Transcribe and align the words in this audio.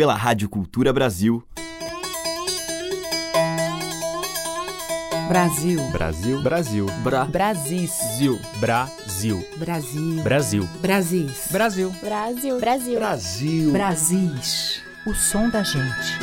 pela 0.00 0.14
Rádio 0.14 0.48
Cultura 0.48 0.94
Brasil. 0.94 1.44
Brasil. 5.28 5.78
Brasil. 5.92 6.42
Brasil. 6.42 6.86
Bra. 7.04 7.26
Brasis. 7.26 7.90
Zil. 8.16 8.40
Brasil. 8.58 9.46
Brasil. 9.58 10.22
Brasil. 10.22 10.68
Brasis. 10.80 11.48
Brasil. 11.52 11.90
Brasil. 12.00 12.58
Brasil. 12.58 12.98
Brasil. 12.98 13.72
Brasis. 13.72 14.82
O 15.06 15.12
som 15.12 15.50
da 15.50 15.62
gente. 15.62 16.18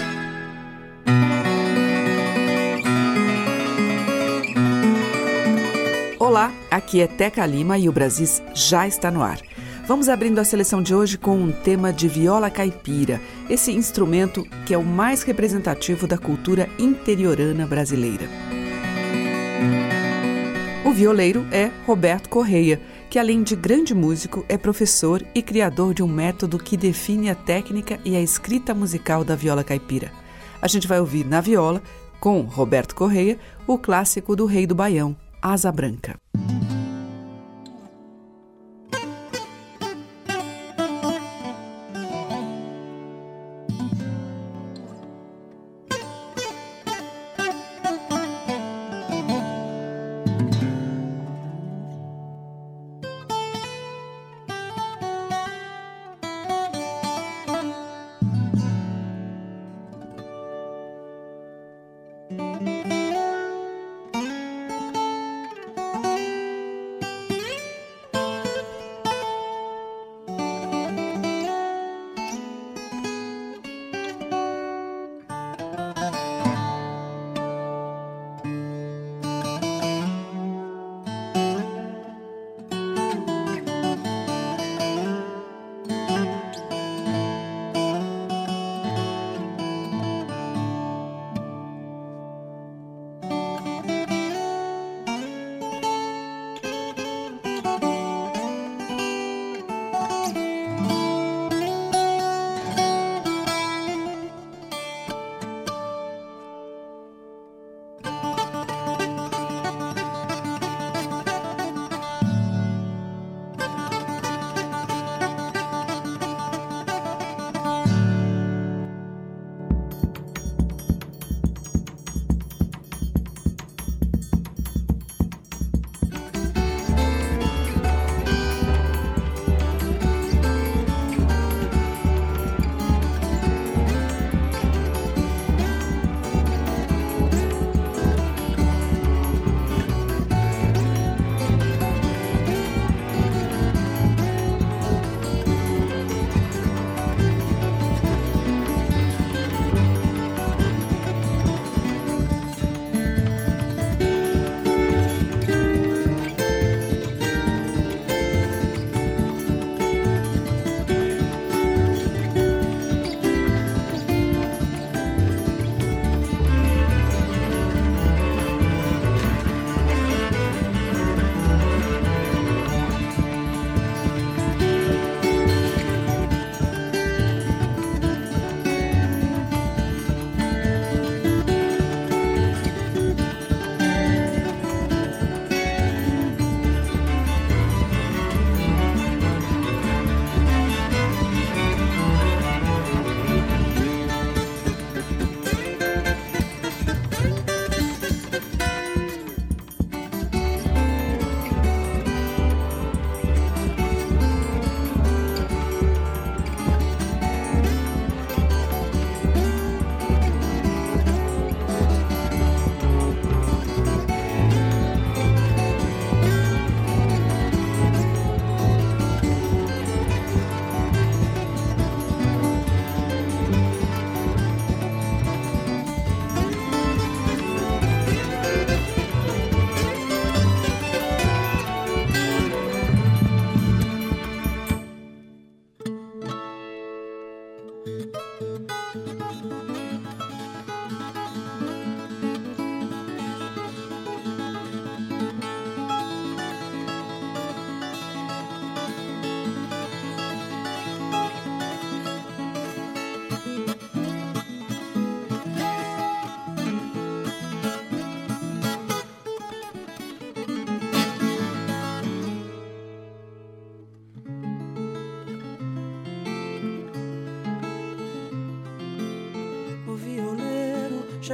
Olá, 6.18 6.52
aqui 6.72 7.00
é 7.00 7.06
Teca 7.06 7.46
Lima 7.46 7.78
e 7.78 7.88
o 7.88 7.92
Brasis 7.92 8.42
já 8.56 8.88
está 8.88 9.12
no 9.12 9.22
ar. 9.22 9.38
Vamos 9.88 10.10
abrindo 10.10 10.40
a 10.40 10.44
seleção 10.44 10.84
de 10.84 10.94
hoje 10.94 11.18
com 11.18 11.38
um 11.38 11.50
tema 11.50 11.94
de 11.94 12.10
viola 12.10 12.50
caipira, 12.50 13.22
esse 13.50 13.72
instrumento 13.72 14.46
que 14.66 14.74
é 14.74 14.78
o 14.78 14.84
mais 14.84 15.24
representativo 15.24 16.06
da 16.08 16.18
cultura 16.18 16.70
interiorana 16.78 17.66
brasileira. 17.66 18.28
O 20.86 20.92
violeiro 20.92 21.46
é 21.52 21.72
Roberto 21.86 22.30
Correia, 22.30 22.80
que 23.10 23.20
além 23.20 23.44
de 23.44 23.56
grande 23.56 23.94
músico, 23.94 24.46
é 24.48 24.58
professor 24.58 25.26
e 25.34 25.42
criador 25.42 25.94
de 25.94 26.04
um 26.04 26.08
método 26.08 26.58
que 26.58 26.78
define 26.78 27.30
a 27.30 27.36
técnica 27.36 28.00
e 28.04 28.16
a 28.16 28.22
escrita 28.22 28.74
musical 28.74 29.24
da 29.24 29.36
viola 29.36 29.64
caipira. 29.64 30.12
A 30.62 30.68
gente 30.68 30.88
vai 30.88 31.00
ouvir 31.00 31.26
na 31.26 31.42
viola, 31.42 31.82
com 32.20 32.42
Roberto 32.42 32.96
Correia, 32.96 33.38
o 33.66 33.78
clássico 33.78 34.36
do 34.36 34.46
Rei 34.46 34.66
do 34.66 34.76
Baião, 34.76 35.16
Asa 35.42 35.72
Branca. 35.72 36.18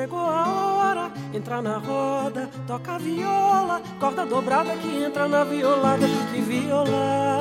Chegou 0.03 0.19
a 0.19 0.45
hora, 0.49 1.11
entrar 1.33 1.61
na 1.61 1.77
roda, 1.77 2.49
toca 2.67 2.95
a 2.95 2.97
viola, 2.97 3.81
corda 4.01 4.25
dobrada 4.25 4.75
que 4.75 5.01
entra 5.01 5.29
na 5.29 5.45
violada, 5.45 6.05
que 6.29 6.41
violar 6.41 7.39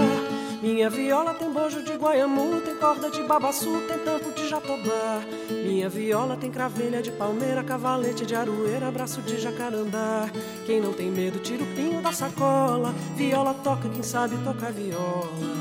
Minha 0.63 0.89
viola 0.89 1.35
tem 1.35 1.51
bojo 1.51 1.83
de 1.83 1.95
guaiamu, 1.95 2.61
tem 2.61 2.77
corda 2.77 3.11
de 3.11 3.21
babaçu, 3.25 3.83
tem 3.89 3.99
tampo 3.99 4.31
de 4.31 4.49
jatobá. 4.49 5.23
Minha 5.51 5.89
viola 5.89 6.37
tem 6.37 6.53
cravelha 6.53 7.03
de 7.03 7.11
palmeira, 7.11 7.65
cavalete 7.65 8.25
de 8.25 8.37
aroeira, 8.37 8.93
braço 8.93 9.21
de 9.23 9.41
jacarandá. 9.41 10.31
Quem 10.65 10.81
não 10.81 10.93
tem 10.93 11.11
medo, 11.11 11.41
tira 11.41 11.65
o 11.65 11.75
pinho 11.75 12.01
da 12.01 12.13
sacola. 12.13 12.95
Viola 13.17 13.55
toca, 13.55 13.89
quem 13.89 14.05
sabe 14.05 14.37
toca 14.45 14.71
viola. 14.71 15.52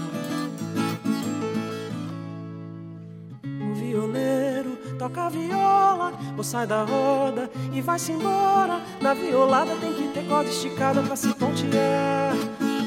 Sai 6.52 6.68
da 6.68 6.84
roda 6.84 7.50
e 7.72 7.80
vai-se 7.80 8.12
embora. 8.12 8.82
Na 9.00 9.14
violada 9.14 9.74
tem 9.78 9.94
que 9.94 10.10
ter 10.10 10.28
corda 10.28 10.50
esticada 10.50 11.02
pra 11.02 11.16
se 11.16 11.34
pontear. 11.34 12.36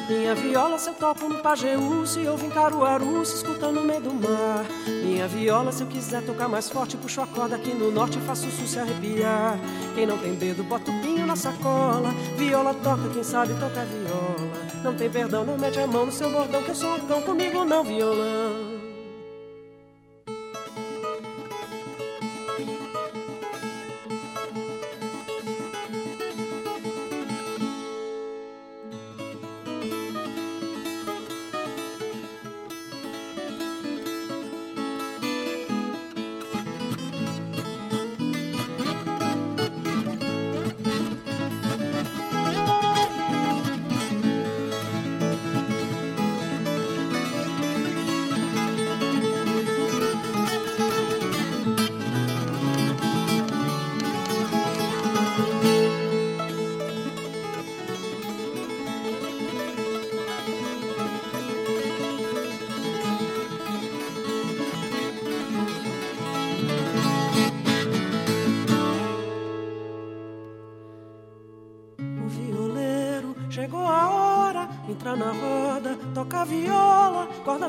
Minha 0.06 0.34
viola 0.34 0.78
se 0.78 0.90
eu 0.90 0.94
toco 0.94 1.26
no 1.26 1.38
Pajeú, 1.38 2.06
se 2.06 2.22
eu 2.22 2.37
vim 2.37 2.50
Caruaru, 2.50 3.25
se 3.25 3.37
escuta 3.37 3.72
no 3.72 3.81
meio 3.81 4.02
do 4.02 4.12
mar. 4.12 4.66
Minha 4.87 5.26
viola 5.26 5.72
se 5.72 5.82
eu 5.82 5.87
quiser 5.87 6.22
tocar 6.26 6.46
mais 6.46 6.69
forte, 6.69 6.99
puxo 6.99 7.22
a 7.22 7.26
corda 7.26 7.56
aqui 7.56 7.72
no 7.72 7.90
norte 7.90 8.19
e 8.19 8.20
faço 8.20 8.46
o 8.46 8.50
sul 8.50 8.66
se 8.66 8.78
arrepiar. 8.78 9.58
Quem 9.94 10.05
não 10.05 10.19
tem 10.19 10.34
dedo, 10.34 10.62
bota 10.62 10.90
o 10.90 11.00
pinho 11.00 11.26
na 11.26 11.34
sacola. 11.34 12.10
Viola 12.37 12.75
toca, 12.75 13.08
quem 13.14 13.25
sabe 13.25 13.55
toca 13.55 13.82
viola. 13.87 14.52
Não 14.82 14.93
tem 14.93 15.08
perdão, 15.08 15.43
não 15.43 15.56
mete 15.56 15.81
a 15.81 15.87
mão 15.87 16.05
no 16.05 16.12
seu 16.12 16.31
bordão, 16.31 16.62
que 16.62 16.69
eu 16.69 16.75
sou 16.75 16.96
um 16.96 17.06
cão 17.06 17.22
comigo, 17.22 17.64
não 17.64 17.82
violão. 17.82 18.63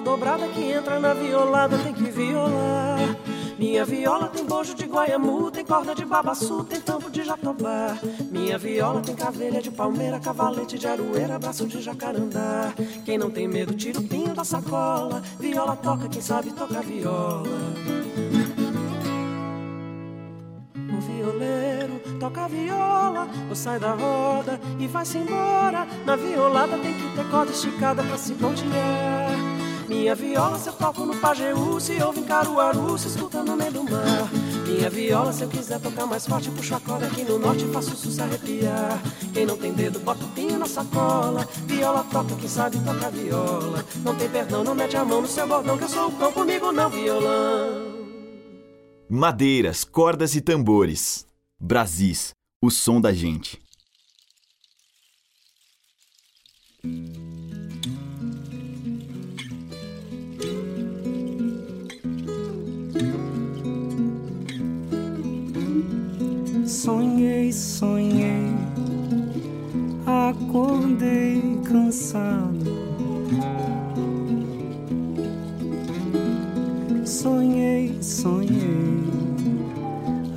Dobrada 0.06 0.48
que 0.50 0.62
entra 0.72 1.00
na 1.00 1.16
violada 1.16 1.80
tem 1.80 1.92
que 1.92 2.04
violar. 2.04 3.00
Minha 3.58 3.84
viola 3.84 4.28
tem 4.28 4.46
bojo 4.46 4.76
de 4.76 4.86
guaiamu, 4.86 5.50
tem 5.50 5.66
corda 5.66 5.96
de 5.96 6.06
babaçu, 6.06 6.64
tem 6.64 6.80
tampo 6.80 7.10
de 7.10 7.24
jatobá. 7.24 7.98
Minha 8.30 8.56
viola 8.56 9.02
tem 9.02 9.16
cavelha 9.16 9.60
de 9.62 9.72
palmeira, 9.72 10.20
cavalete 10.20 10.78
de 10.78 10.88
aroeira, 10.88 11.40
braço 11.40 11.66
de 11.66 11.82
jacarandá. 11.82 12.72
Quem 13.04 13.18
não 13.18 13.32
tem 13.32 13.48
medo, 13.48 13.74
tira 13.74 14.00
o 14.00 14.04
pinho 14.04 14.36
da 14.36 14.44
sacola. 14.44 15.24
Viola 15.40 15.76
toca, 15.76 16.08
quem 16.08 16.22
sabe 16.22 16.52
toca 16.52 16.82
viola. 16.82 17.50
O 20.76 21.02
violeiro 21.02 22.00
toca 22.20 22.48
viola, 22.48 23.28
ou 23.50 23.56
sai 23.56 23.80
da 23.80 23.94
roda 23.94 24.60
e 24.78 24.86
vai-se 24.86 25.18
embora. 25.18 25.88
Na 26.06 26.16
violada 26.16 26.78
tem 26.78 26.94
que 26.94 27.16
ter 27.16 27.26
corda 27.32 27.52
esticada 27.52 28.04
pra 28.04 28.18
se 28.18 28.34
pontear. 28.34 29.25
Minha 29.96 30.14
viola 30.14 30.60
se 30.60 30.68
eu 30.68 30.74
toco 30.74 31.06
no 31.06 31.16
Pajeú, 31.16 31.80
se 31.80 31.94
ouve 32.04 32.20
em 32.20 32.26
Caruaru, 32.26 32.98
se 32.98 33.08
escuta 33.08 33.42
no 33.42 33.56
meio 33.56 33.72
do 33.72 33.84
mar. 33.86 34.30
Minha 34.68 34.90
viola 34.90 35.32
se 35.32 35.44
eu 35.44 35.48
quiser 35.48 35.80
tocar 35.80 36.06
mais 36.06 36.28
forte, 36.28 36.52
puxo 36.52 36.76
a 36.76 36.80
corda 36.82 37.08
aqui 37.08 37.24
no 37.24 37.40
norte, 37.40 37.66
faço 37.68 37.94
o 37.94 38.12
se 38.12 38.22
arrepiar. 38.22 39.02
Quem 39.34 39.46
não 39.46 39.58
tem 39.58 39.74
dedo, 39.74 40.00
bota 40.00 40.26
o 40.26 40.28
pinho 40.30 40.60
na 40.60 40.68
sacola. 40.68 41.48
Viola 41.66 42.04
toca, 42.12 42.36
quem 42.36 42.50
sabe 42.50 42.78
toca 42.80 43.10
viola. 43.10 43.86
Não 44.04 44.14
tem 44.16 44.30
perdão, 44.30 44.66
não 44.66 44.76
mete 44.76 44.98
a 44.98 45.06
mão 45.06 45.22
no 45.22 45.28
seu 45.28 45.48
bordão, 45.48 45.78
que 45.78 45.86
eu 45.86 45.90
sou 45.90 46.10
o 46.10 46.12
cão 46.12 46.32
comigo, 46.34 46.74
não 46.74 46.90
violão. 46.90 47.96
Madeiras, 49.10 49.86
cordas 49.86 50.36
e 50.36 50.42
tambores. 50.42 51.26
Brasis, 51.58 52.34
o 52.62 52.70
som 52.70 53.00
da 53.00 53.14
gente. 53.14 53.60
Sonhei, 66.66 67.54
sonhei, 67.54 68.56
acordei 70.04 71.60
cansado. 71.64 72.66
Sonhei, 77.06 77.96
sonhei, 78.02 79.04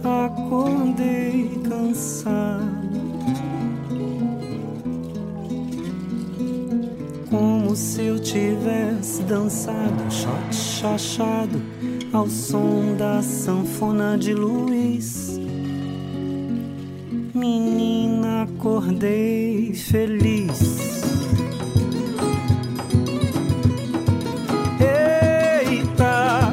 acordei 0.04 1.50
cansado. 1.66 2.68
Como 7.30 7.74
se 7.74 8.02
eu 8.02 8.18
tivesse 8.18 9.22
dançado, 9.22 10.12
chachado, 10.52 11.58
ao 12.12 12.28
som 12.28 12.94
da 12.98 13.22
sanfona 13.22 14.18
de 14.18 14.34
Luiz 14.34 15.27
menina, 17.38 18.42
acordei 18.42 19.72
feliz. 19.72 21.00
Eita, 24.80 26.52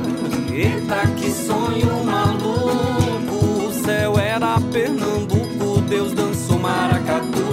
eita, 0.54 1.08
que 1.18 1.32
sonho 1.32 2.04
maluco. 2.06 3.68
O 3.68 3.74
céu 3.84 4.20
era 4.20 4.60
Pernambuco, 4.72 5.82
Deus 5.89 6.13
dançou 6.13 6.60
maracatu. 6.60 7.46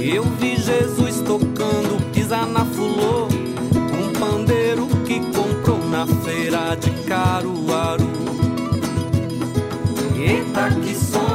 Eu 0.00 0.24
vi 0.24 0.56
Jesus 0.56 1.20
tocando, 1.20 2.02
pisar 2.12 2.46
na 2.46 2.64
fulô. 2.64 3.26
Um 3.26 4.12
pandeiro 4.18 4.86
que 5.06 5.20
comprou 5.20 5.78
na 5.88 6.06
feira 6.06 6.74
de 6.74 6.90
Caruaru. 7.06 8.06
Eita, 10.16 10.70
que 10.80 10.94
sonho 10.94 11.25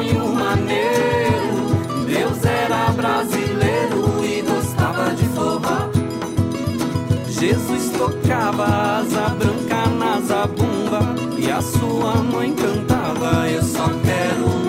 Jesus 7.41 7.89
tocava 7.97 8.65
asa 8.99 9.29
branca 9.29 9.87
na 9.97 10.21
zabumba 10.21 11.15
e 11.39 11.49
a 11.49 11.59
sua 11.59 12.17
mãe 12.17 12.53
cantava: 12.53 13.49
Eu 13.49 13.63
só 13.63 13.89
quero 14.05 14.60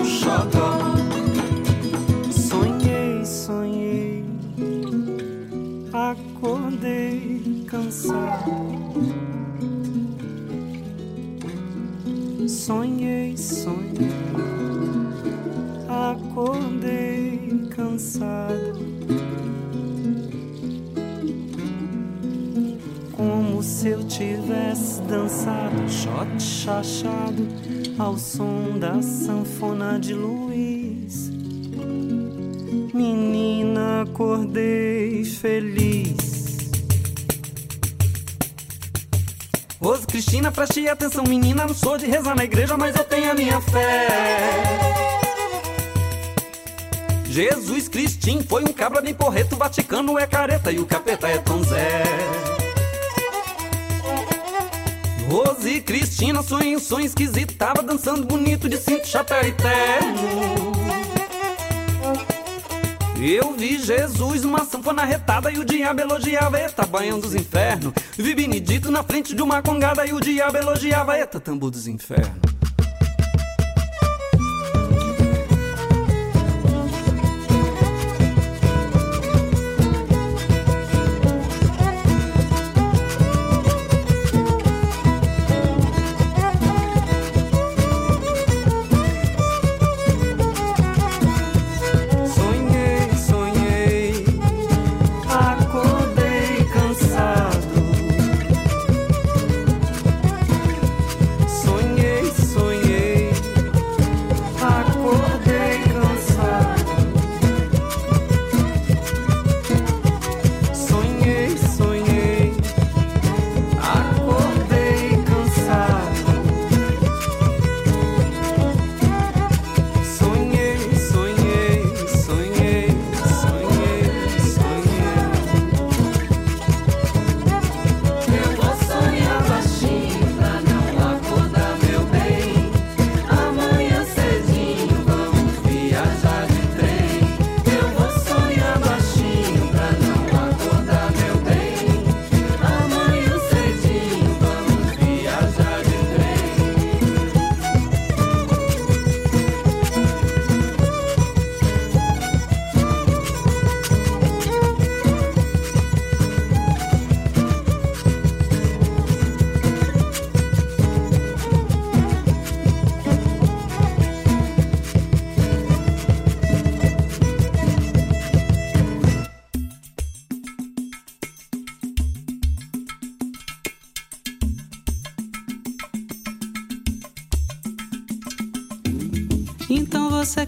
dançado, 25.13 25.87
shot 25.87 26.41
chachado, 26.41 27.47
ao 27.99 28.17
som 28.17 28.79
da 28.79 28.99
sanfona 28.99 29.99
de 29.99 30.11
Luiz. 30.11 31.29
Menina, 32.91 34.01
acordei 34.01 35.23
feliz. 35.23 36.71
Rose 39.79 40.07
Cristina, 40.07 40.51
preste 40.51 40.87
atenção, 40.87 41.23
menina. 41.25 41.67
Não 41.67 41.75
sou 41.75 41.95
de 41.95 42.07
rezar 42.07 42.35
na 42.35 42.45
igreja, 42.45 42.75
mas 42.75 42.95
eu 42.95 43.03
tenho 43.03 43.29
a 43.29 43.33
minha 43.35 43.61
fé. 43.61 44.07
Jesus 47.25 47.87
Cristim 47.87 48.41
foi 48.41 48.63
um 48.63 48.73
cabra 48.73 49.01
bem 49.01 49.13
porreto, 49.13 49.55
Vaticano 49.55 50.17
é 50.17 50.25
careta 50.25 50.71
e 50.71 50.79
o 50.79 50.85
capeta 50.85 51.27
é 51.27 51.37
Tom 51.37 51.63
Zé. 51.63 52.52
Rose 55.33 55.81
Cristina, 55.81 56.43
sonho, 56.43 56.79
sonho 56.79 57.07
esquisito, 57.07 57.55
tava 57.55 57.81
dançando 57.81 58.23
bonito 58.23 58.69
de 58.69 58.77
cinto, 58.77 59.07
chapéu 59.07 59.41
e 59.41 59.51
terno. 59.51 60.71
Eu 63.19 63.51
vi 63.53 63.79
Jesus 63.79 64.45
uma 64.45 64.63
sanfona 64.63 65.03
retada 65.03 65.51
e 65.51 65.57
o 65.57 65.65
diabo 65.65 66.01
elogiava, 66.01 66.61
eita, 66.61 66.85
banhão 66.85 67.19
dos 67.19 67.33
infernos. 67.33 67.93
Vi 68.15 68.35
Benedito 68.35 68.91
na 68.91 69.01
frente 69.01 69.33
de 69.33 69.41
uma 69.41 69.59
congada 69.63 70.05
e 70.05 70.13
o 70.13 70.19
diabo 70.19 70.55
elogiava, 70.55 71.17
eita, 71.17 71.39
tambor 71.39 71.71
dos 71.71 71.87
infernos. 71.87 72.52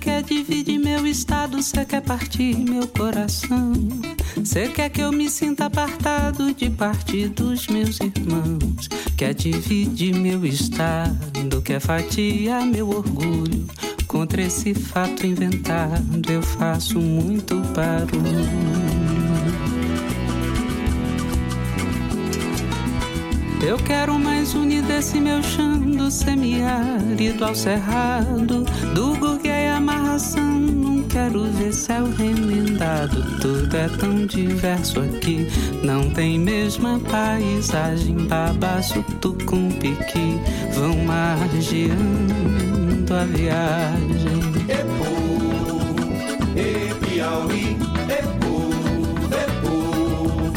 Quer 0.06 0.22
dividir 0.22 0.78
meu 0.78 1.08
estado, 1.08 1.60
você 1.60 1.84
quer 1.84 2.02
partir 2.02 2.56
meu 2.56 2.88
coração. 2.88 3.74
Você 4.38 4.68
quer 4.68 4.88
que 4.90 5.02
eu 5.02 5.12
me 5.12 5.28
sinta 5.32 5.66
apartado 5.66 6.54
de 6.54 6.70
parte 6.70 7.28
dos 7.28 7.66
meus 7.66 8.00
irmãos. 8.00 8.88
Quer 9.18 9.34
dividir 9.34 10.14
meu 10.14 10.46
estado, 10.46 11.60
quer 11.64 11.80
fatiar 11.80 12.64
meu 12.68 12.88
orgulho. 12.90 13.66
Contra 14.06 14.44
esse 14.44 14.76
fato 14.76 15.26
inventado, 15.26 16.32
eu 16.32 16.44
faço 16.44 17.00
muito 17.00 17.56
barulho. 17.74 18.86
Eu 23.68 23.78
quero 23.78 24.20
mais 24.20 24.54
unir 24.54 24.84
desse 24.84 25.20
meu 25.20 25.42
chão 25.42 25.80
do 25.80 26.12
semiárido 26.12 27.44
ao 27.44 27.56
cerrado, 27.56 28.64
do 28.94 29.16
amarração. 30.16 30.60
Não 30.60 31.04
quero 31.04 31.44
ver 31.52 31.74
céu 31.74 32.06
remendado, 32.18 33.22
tudo 33.40 33.76
é 33.76 33.88
tão 33.90 34.26
diverso 34.26 35.02
aqui. 35.02 35.48
Não 35.84 36.10
tem 36.10 36.40
mesma 36.40 37.00
paisagem, 37.00 38.16
babaço, 38.28 39.04
tucum, 39.22 39.70
piqui, 39.72 40.40
vão 40.74 40.96
margeando 41.06 41.96
a 43.14 43.26
viagem. 43.26 44.40
Epo, 44.70 45.06
e 46.56 46.94
Piauí, 47.06 47.78
Epo, 48.10 48.70
Epo, 49.44 50.54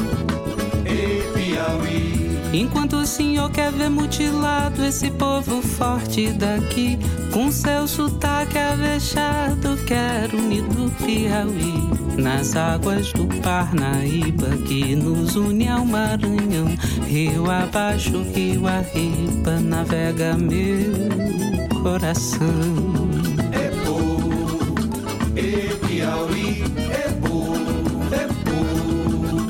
e 0.87 1.23
Piauí. 1.35 2.39
Enquanto 2.53 2.97
o 2.97 3.07
senhor 3.07 3.51
quer 3.51 3.73
ver 3.73 3.91
mutilado 3.91 4.85
esse 4.85 5.11
povo 5.11 5.61
forte 5.61 6.33
daqui, 6.33 6.99
com 7.39 7.53
seu 7.53 7.87
sotaque 7.87 8.59
avexado, 8.59 9.77
quero 9.87 10.39
unir 10.39 10.65
do 10.65 10.91
Piauí. 10.97 12.21
Nas 12.21 12.57
águas 12.57 13.13
do 13.13 13.29
Parnaíba 13.41 14.57
que 14.67 14.97
nos 14.97 15.37
une 15.37 15.69
ao 15.69 15.85
Maranhão, 15.85 16.67
rio 17.07 17.49
abaixo, 17.49 18.25
rio 18.35 18.67
arriba, 18.67 19.61
navega 19.61 20.37
meu 20.37 21.79
coração. 21.81 22.41
É 23.53 23.71
bom, 23.87 24.19
é 25.37 25.87
Piauí, 25.87 26.65
é 26.91 27.09
bom, 27.21 27.55
é 28.11 28.27
bom, 28.51 29.47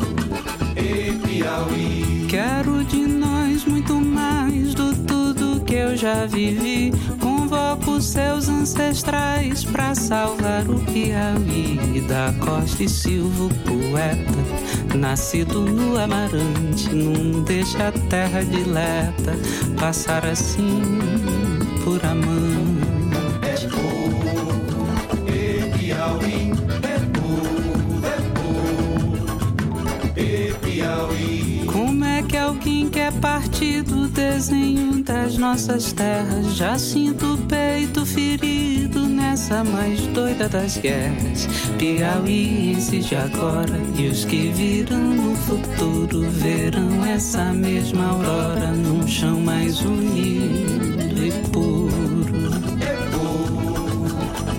é 0.77 1.27
Piauí. 1.27 2.27
Quero 2.29 2.85
de 2.85 3.07
nós 3.07 3.65
muito 3.65 3.95
mais 3.95 4.75
do 4.75 4.95
tudo 5.07 5.65
que 5.65 5.75
eu 5.75 5.97
já 5.97 6.27
vivi. 6.27 6.93
Convoco 7.99 8.03
seus 8.03 8.49
ancestrais 8.49 9.65
para 9.65 9.95
salvar 9.95 10.69
o 10.69 10.79
Piauí. 10.81 12.01
Da 12.07 12.33
Costa 12.39 12.85
e 12.85 12.89
Silva, 12.89 13.49
poeta, 13.65 14.97
nascido 14.97 15.63
no 15.63 15.99
Amarante, 15.99 16.95
não 16.95 17.43
deixa 17.43 17.89
a 17.89 17.93
terra 17.93 18.45
dileta 18.45 19.37
passar 19.79 20.25
assim 20.25 20.81
por 21.85 22.05
amante. 22.05 22.87
É 23.43 23.67
bom, 23.67 24.13
é 25.27 25.77
Piauí, 25.77 26.53
é 26.83 27.01
é 30.21 30.51
é 30.51 30.53
Piauí. 30.55 31.65
Como 31.67 32.05
é 32.05 32.23
que 32.23 32.37
alguém 32.37 32.89
quer 32.89 33.13
partir 33.15 33.83
do 33.83 34.07
desenho 34.09 34.98
das 35.09 35.39
nossas 35.39 35.93
terras? 35.93 36.55
Já 36.55 36.79
sinto 36.79 37.35
o 37.35 37.39
peito 37.39 38.05
ferido 38.05 39.09
nessa 39.09 39.65
mais 39.65 40.01
doida 40.09 40.49
das 40.49 40.77
guerras. 40.77 41.49
Piauienses 41.79 43.07
de 43.07 43.17
agora 43.17 43.81
e 43.97 44.09
os 44.09 44.27
que 44.27 44.51
virão 44.51 44.99
no 44.99 45.35
futuro 45.35 46.29
verão 46.31 47.07
essa 47.07 47.53
mesma 47.55 48.11
aurora 48.11 48.71
num 48.73 49.09
chão 49.09 49.41
mais 49.41 49.81
unido 49.81 51.25
e 51.25 51.33
puro. 51.51 51.89
É 52.83 52.95
bom, 53.17 54.07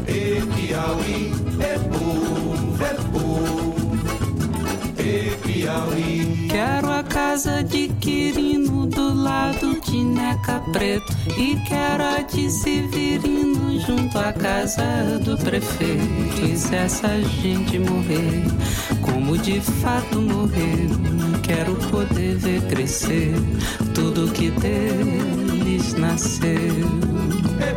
é 0.08 0.42
Piauí, 0.56 1.32
é 1.60 1.78
bom, 1.78 2.76
é 2.82 2.94
bom, 3.12 3.76
é 4.98 5.36
Piauí. 5.46 6.48
Quero 6.50 6.92
a 6.92 7.04
casa 7.04 7.64
de 7.64 7.88
Quirino 8.00 8.88
do 8.88 9.14
lado 9.14 9.79
de 9.90 10.04
Neca 10.04 10.60
Preto 10.72 11.12
e 11.38 11.56
quero 11.68 12.04
a 12.04 12.22
de 12.22 12.50
Severino 12.52 13.80
junto 13.80 14.18
à 14.20 14.32
casa 14.32 15.20
do 15.24 15.36
prefeito. 15.38 16.46
E 16.46 16.56
se 16.56 16.76
essa 16.76 17.20
gente 17.22 17.80
morrer, 17.80 18.44
como 19.02 19.38
de 19.38 19.60
fato 19.60 20.22
morrer, 20.22 20.90
quero 21.42 21.76
poder 21.90 22.36
ver 22.38 22.62
crescer 22.68 23.34
tudo 23.96 24.32
que 24.32 24.52
deles 24.52 25.94
nasceu. 25.96 26.50
É 27.60 27.74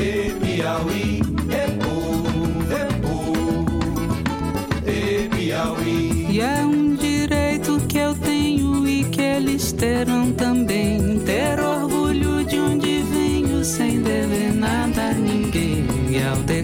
é 0.00 0.30
Piauí, 0.40 1.20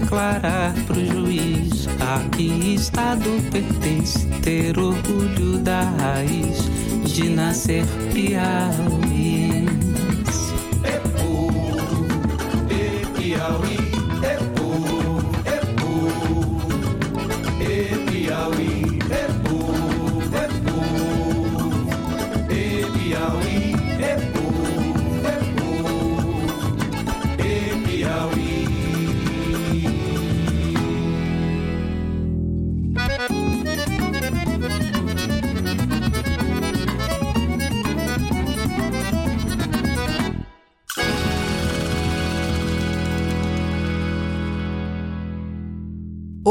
declarar 0.07 0.73
pro 0.87 1.05
juiz 1.05 1.89
a 2.01 2.21
que 2.31 2.75
estado 2.75 3.29
pertence 3.51 4.25
ter 4.41 4.79
orgulho 4.79 5.59
da 5.59 5.83
raiz 5.83 6.71
de 7.05 7.29
nascer 7.29 7.85
piauiense. 8.15 9.56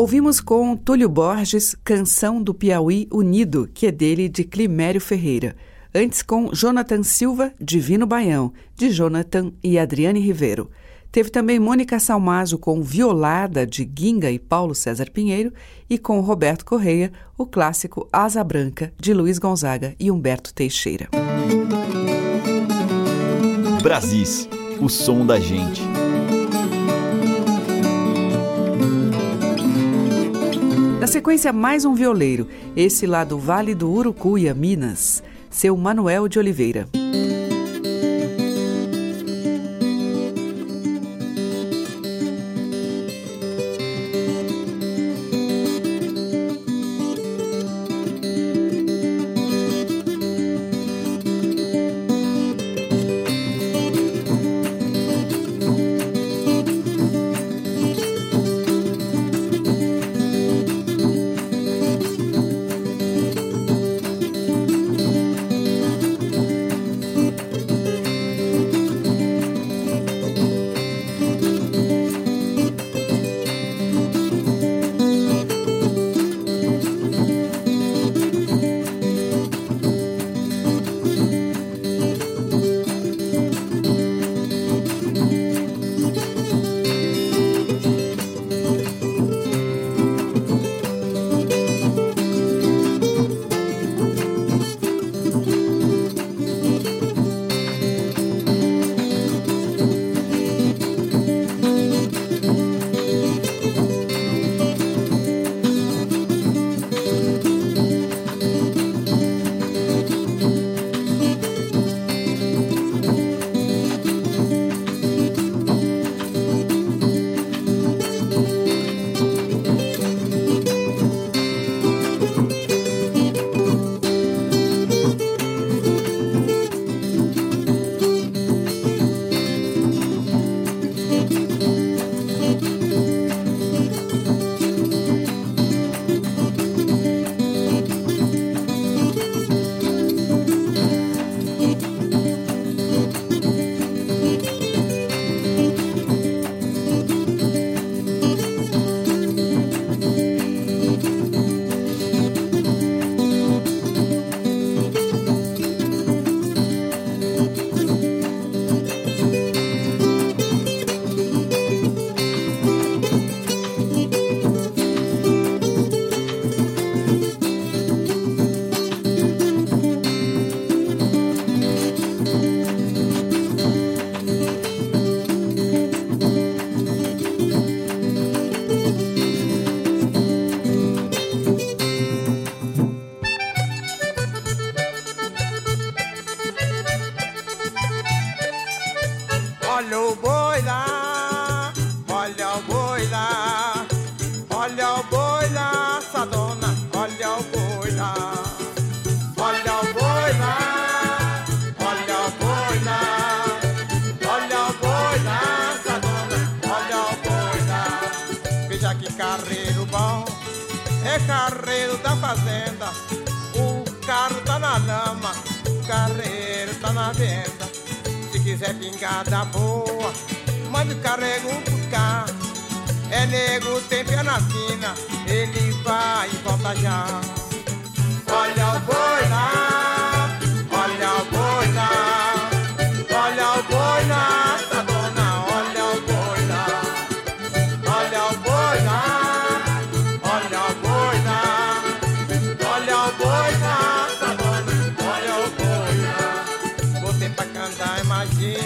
Ouvimos 0.05 0.39
com 0.39 0.77
Túlio 0.77 1.09
Borges 1.09 1.75
Canção 1.83 2.39
do 2.39 2.53
Piauí 2.53 3.07
Unido, 3.11 3.67
que 3.73 3.87
é 3.87 3.91
dele 3.91 4.29
de 4.29 4.43
Climério 4.43 5.01
Ferreira. 5.01 5.55
Antes 5.95 6.21
com 6.21 6.53
Jonathan 6.53 7.01
Silva, 7.01 7.51
Divino 7.59 8.05
Baião, 8.05 8.53
de 8.75 8.91
Jonathan 8.91 9.51
e 9.63 9.79
Adriane 9.79 10.19
Ribeiro. 10.19 10.69
Teve 11.11 11.31
também 11.31 11.59
Mônica 11.59 11.99
Salmazo 11.99 12.59
com 12.59 12.83
Violada, 12.83 13.65
de 13.65 13.83
Guinga 13.83 14.29
e 14.29 14.37
Paulo 14.37 14.75
César 14.75 15.09
Pinheiro, 15.09 15.51
e 15.89 15.97
com 15.97 16.19
Roberto 16.19 16.65
Correia, 16.65 17.11
o 17.35 17.47
clássico 17.47 18.07
Asa 18.13 18.43
Branca, 18.43 18.93
de 18.99 19.11
Luiz 19.11 19.39
Gonzaga 19.39 19.95
e 19.99 20.11
Humberto 20.11 20.53
Teixeira. 20.53 21.09
Brasis, 23.81 24.47
o 24.79 24.87
som 24.87 25.25
da 25.25 25.39
gente. 25.39 25.81
Na 31.05 31.11
sequência, 31.11 31.53
mais 31.53 31.85
um 31.85 31.93
violeiro, 31.93 32.47
esse 32.75 33.05
lá 33.05 33.23
do 33.23 33.37
Vale 33.37 33.75
do 33.75 33.91
Urucuia, 33.91 34.55
Minas, 34.55 35.21
seu 35.51 35.77
Manuel 35.77 36.27
de 36.27 36.39
Oliveira. 36.39 36.87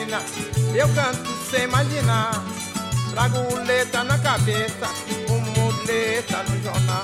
Imagina. 0.03 0.21
Eu 0.73 0.88
canto 0.89 1.29
sem 1.49 1.63
imaginar. 1.63 2.43
Laguleta 3.13 4.03
na 4.03 4.17
cabeça, 4.19 4.88
com 5.27 5.39
muleta 5.59 6.43
no 6.43 6.63
jornal. 6.63 7.03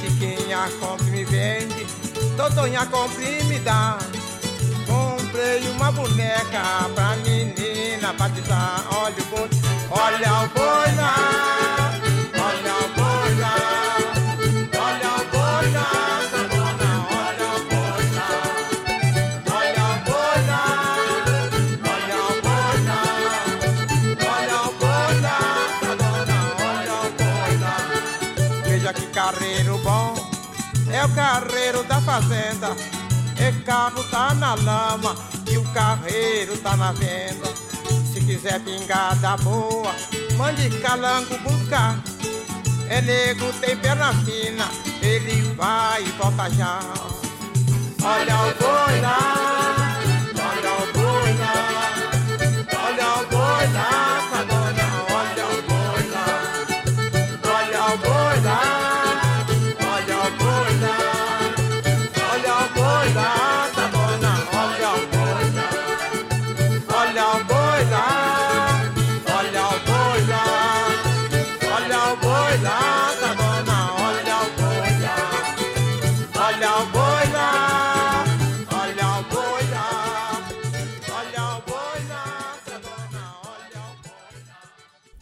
Chiquinha 0.00 0.68
compra 0.80 1.06
e 1.06 1.10
me 1.10 1.24
vende, 1.24 1.86
Totonha 2.36 2.84
compra 2.86 3.24
e 3.24 3.44
me 3.44 3.58
dá. 3.60 3.98
Comprei 4.86 5.66
uma 5.70 5.92
boneca 5.92 6.90
pra 6.94 7.16
menina 7.16 8.12
batizar. 8.18 8.84
Olha 8.90 9.14
o 9.14 9.24
boi, 9.26 9.48
olha 9.90 10.32
o 10.42 10.48
boi 10.48 10.94
lá, 10.96 11.91
fazenda. 32.12 32.76
E 33.38 33.52
carro 33.64 34.04
tá 34.04 34.34
na 34.34 34.54
lama 34.54 35.16
e 35.50 35.56
o 35.56 35.64
carreiro 35.72 36.56
tá 36.58 36.76
na 36.76 36.92
venda. 36.92 37.48
Se 38.12 38.20
quiser 38.20 38.60
pingada 38.60 39.36
boa, 39.38 39.94
mande 40.36 40.68
calango 40.80 41.38
buscar. 41.38 41.98
É 42.88 43.00
nego, 43.00 43.50
tem 43.54 43.74
perna 43.76 44.12
fina, 44.24 44.68
ele 45.00 45.54
vai 45.54 46.02
e 46.02 46.10
volta 46.10 46.50
já. 46.50 46.80
Olha 48.04 48.36
o 48.36 48.54
boi 48.60 49.00
lá, 49.00 49.98
olha 50.50 50.72
o 50.82 50.92
boi 50.92 51.32
lá, 51.38 51.54
olha 52.84 53.08
o 53.14 53.26
boi 53.30 53.72
lá, 53.72 54.11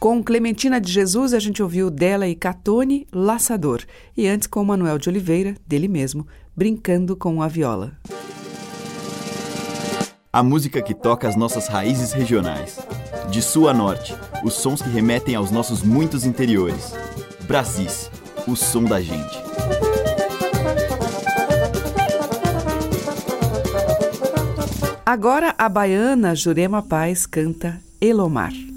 Com 0.01 0.23
Clementina 0.23 0.81
de 0.81 0.91
Jesus, 0.91 1.31
a 1.31 1.37
gente 1.37 1.61
ouviu 1.61 1.91
dela 1.91 2.27
e 2.27 2.33
Catone, 2.33 3.05
Laçador. 3.13 3.83
E 4.17 4.27
antes 4.27 4.47
com 4.47 4.65
Manuel 4.65 4.97
de 4.97 5.07
Oliveira, 5.07 5.55
dele 5.67 5.87
mesmo, 5.87 6.25
Brincando 6.55 7.15
com 7.15 7.39
a 7.39 7.47
Viola. 7.47 7.91
A 10.33 10.41
música 10.41 10.81
que 10.81 10.95
toca 10.95 11.27
as 11.27 11.35
nossas 11.35 11.67
raízes 11.67 12.13
regionais. 12.13 12.79
De 13.29 13.43
sul 13.43 13.69
a 13.69 13.75
norte, 13.75 14.15
os 14.43 14.55
sons 14.55 14.81
que 14.81 14.89
remetem 14.89 15.35
aos 15.35 15.51
nossos 15.51 15.83
muitos 15.83 16.25
interiores. 16.25 16.95
Brasis, 17.41 18.09
o 18.47 18.55
som 18.55 18.83
da 18.83 18.99
gente. 18.99 19.37
Agora 25.05 25.53
a 25.59 25.69
baiana 25.69 26.33
Jurema 26.33 26.81
Paz 26.81 27.27
canta 27.27 27.79
Elomar. 28.01 28.70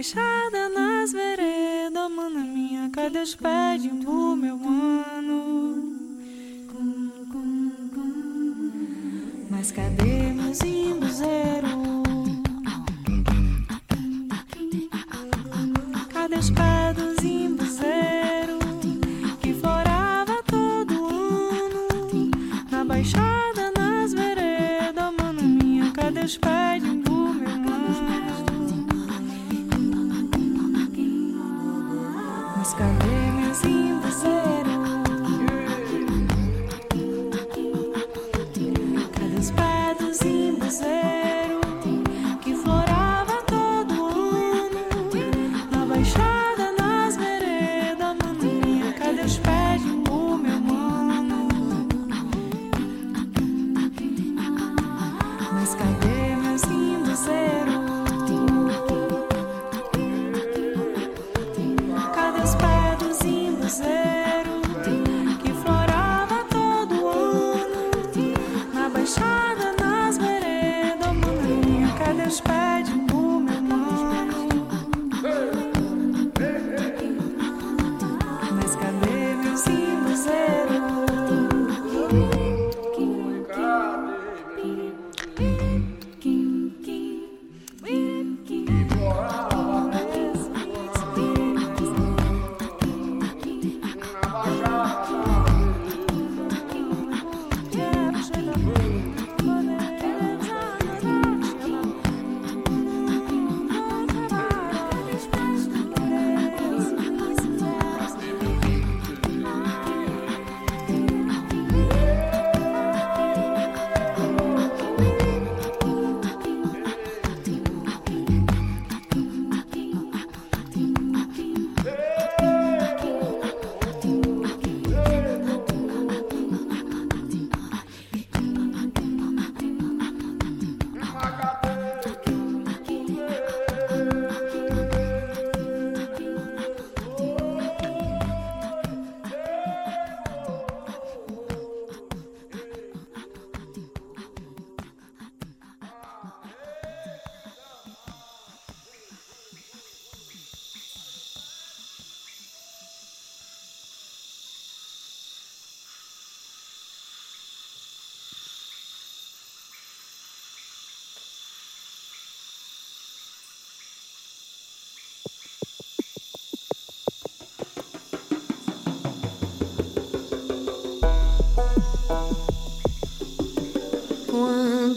Baixada, 0.00 0.70
nas 0.70 1.12
veredas, 1.12 2.10
mana 2.10 2.40
minha, 2.40 2.88
cadê 2.88 3.18
os 3.18 3.34
pés 3.34 3.84
umbu, 3.84 4.34
meu 4.34 4.56
mano? 4.56 5.94
Mas 9.50 9.70
cadê 9.70 10.32
meus 10.32 10.58
imbuzeiros? 10.62 11.70
Cadê 16.08 16.36
os 16.36 16.50
pés 16.50 16.96
dos 16.96 17.22
imbuzeiros 17.22 18.64
que 19.42 19.52
florava 19.52 20.42
todo 20.46 20.94
ano? 20.94 22.30
Na 22.70 22.86
baixada, 22.86 23.70
nas 23.76 24.14
veredas, 24.14 25.12
mano 25.18 25.42
minha, 25.42 25.92
cadê 25.92 26.20
os 26.20 26.38
pés 26.38 26.82
de 26.82 26.89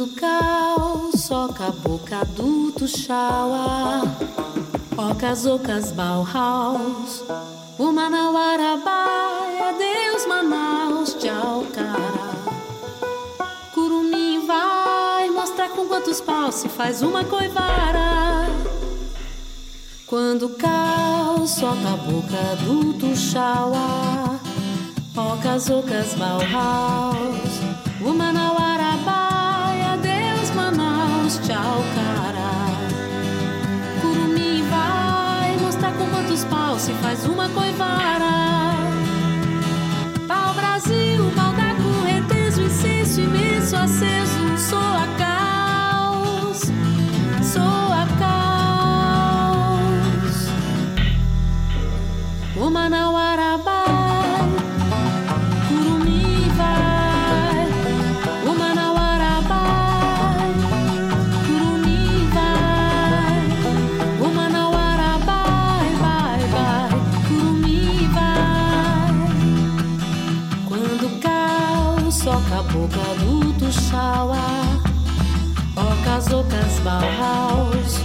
Quando 0.03 0.15
cal 0.15 1.11
soca 1.15 1.71
boca 1.71 2.25
do 2.35 2.73
tuxaua. 2.73 4.01
Ocas, 4.97 5.45
ocas, 5.45 5.93
Bauhaus. 5.93 7.23
O 7.79 7.89
Manauarabaia, 7.89 9.73
Deus 9.77 10.25
Manaus, 10.27 11.13
tchau, 11.13 11.63
cara. 11.73 12.35
Curumim 13.73 14.45
vai 14.45 15.29
mostrar 15.29 15.69
com 15.69 15.87
quantos 15.87 16.19
paus 16.19 16.55
se 16.55 16.67
faz 16.67 17.01
uma 17.01 17.23
coivara. 17.23 18.49
Quando 20.05 20.49
cal 20.49 21.47
soca 21.47 21.93
a 21.93 21.95
boca 21.95 22.57
do 22.65 22.93
tuxaua. 22.95 24.37
Ocas, 25.15 25.69
ocas, 25.69 26.13
Bauhaus. 26.15 27.53
O 28.05 28.13
Manauarabaia, 28.13 28.72
se 36.83 36.91
faz 36.95 37.25
uma 37.25 37.47
coivara. 37.47 38.75
Pau 40.27 40.53
Brasil, 40.53 41.31
pau 41.33 41.53
da 41.53 41.73
correnteza, 41.81 42.61
incenso 42.61 43.21
imenso 43.21 43.77
aceso, 43.77 44.57
soa 44.57 45.07
caos, 45.17 46.59
soa 47.41 48.05
caos. 48.19 49.69
O 52.57 52.69
Manauarabai 52.69 53.32
Bauhaus 76.99 77.99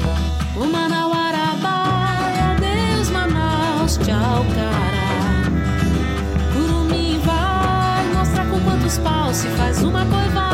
O 0.57 0.65
Manauarabai, 0.67 2.33
adeus 2.53 3.11
Manaus, 3.11 3.99
tchau 3.99 4.45
cara 4.55 5.53
Curumim 6.53 7.21
vai 7.21 8.05
mostrar 8.15 8.47
com 8.47 8.61
quantos 8.61 8.99
paus 8.99 9.37
se 9.37 9.49
faz 9.49 9.83
uma 9.83 10.05
coivara. 10.07 10.48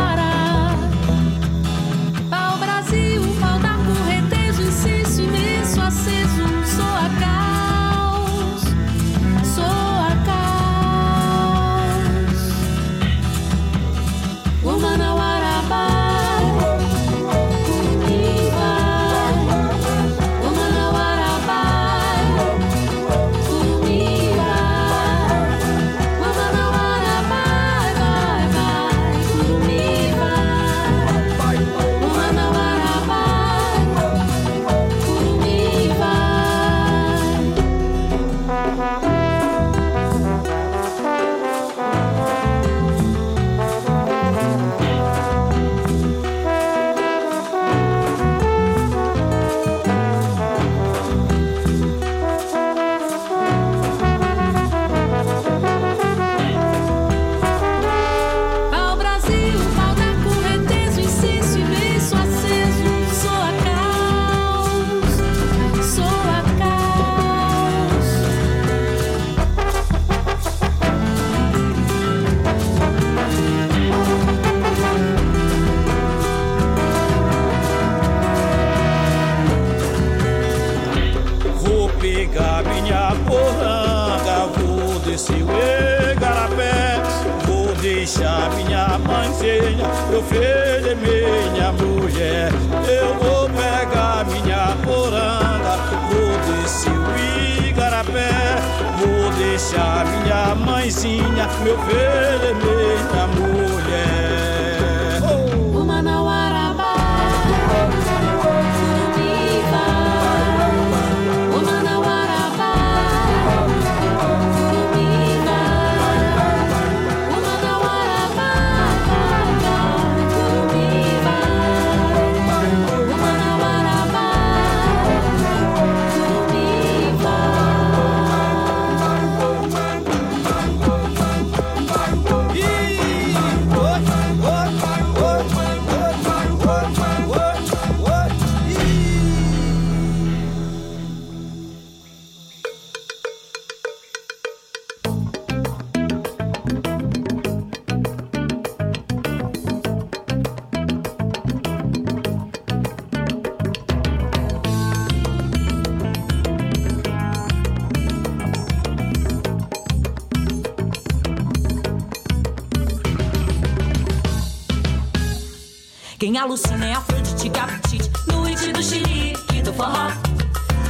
Quem 166.24 166.38
alucina 166.38 166.86
é 166.86 166.94
Afrodite, 166.94 167.50
Capitite, 167.50 168.10
no 168.28 168.46
it 168.46 168.72
do 168.72 168.82
xerique 168.82 169.60
do 169.60 169.74
forró. 169.74 170.10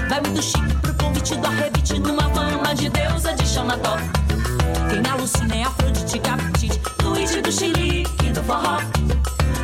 Vai 0.09 0.21
muito 0.21 0.41
chique 0.41 0.75
pro 0.81 0.95
convite 0.95 1.35
do 1.35 1.47
arrebite, 1.49 1.99
numa 1.99 2.23
fama 2.31 2.73
de 2.73 2.89
deusa 2.89 3.35
de 3.35 3.45
Xanató. 3.45 3.97
Quem 4.89 5.03
alucina 5.11 5.57
é 5.57 5.65
Afrodite, 5.65 6.21
Capitite, 6.21 6.81
no 7.03 7.15
it 7.15 7.41
do 7.41 7.51
xerique 7.51 8.31
do 8.31 8.45
forró. 8.45 8.79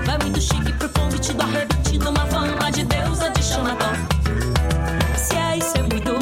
Vai 0.04 0.18
muito 0.18 0.40
chique 0.40 0.72
pro 0.72 0.88
convite 0.88 1.32
do 1.34 1.42
arrebite, 1.42 1.98
numa 1.98 2.26
fama 2.26 2.72
de 2.72 2.84
deusa 2.86 3.30
de 3.30 3.40
Xanató. 3.40 3.92
Se 5.16 5.36
é 5.36 5.56
isso 5.56 5.78
é 5.78 5.82
muito 5.82 6.19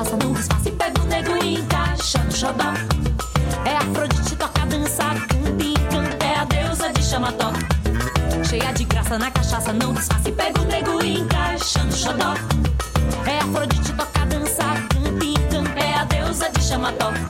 rosa 0.00 0.16
num 0.16 0.32
disfarce 0.32 0.70
e 0.70 0.72
pega 0.72 1.02
o 1.02 1.04
negro 1.04 1.44
e 1.44 1.58
encaixa 1.58 2.18
no 2.24 2.32
xodó. 2.32 2.72
É 3.66 3.76
Afrodite, 3.76 4.34
toca, 4.34 4.64
dança, 4.64 5.04
canta 5.28 5.62
e 5.62 5.72
encanta, 5.72 6.24
é 6.24 6.36
a 6.36 6.44
deusa 6.44 6.90
de 6.90 7.02
chamató. 7.02 7.52
Cheia 8.48 8.72
de 8.72 8.84
graça 8.84 9.18
na 9.18 9.30
cachaça, 9.30 9.74
não 9.74 9.92
disfarce, 9.92 10.32
pega 10.32 10.58
o 10.58 10.64
negro 10.64 11.04
e 11.04 11.20
encaixa 11.20 11.84
no 11.84 11.92
xodó. 11.92 12.34
É 13.26 13.38
Afrodite, 13.40 13.92
toca, 13.92 14.24
dança, 14.24 14.64
canta 14.88 15.24
e 15.24 15.34
encanta, 15.34 15.78
é 15.78 15.94
a 15.94 16.04
deusa 16.04 16.50
de 16.50 16.62
chamató. 16.62 17.29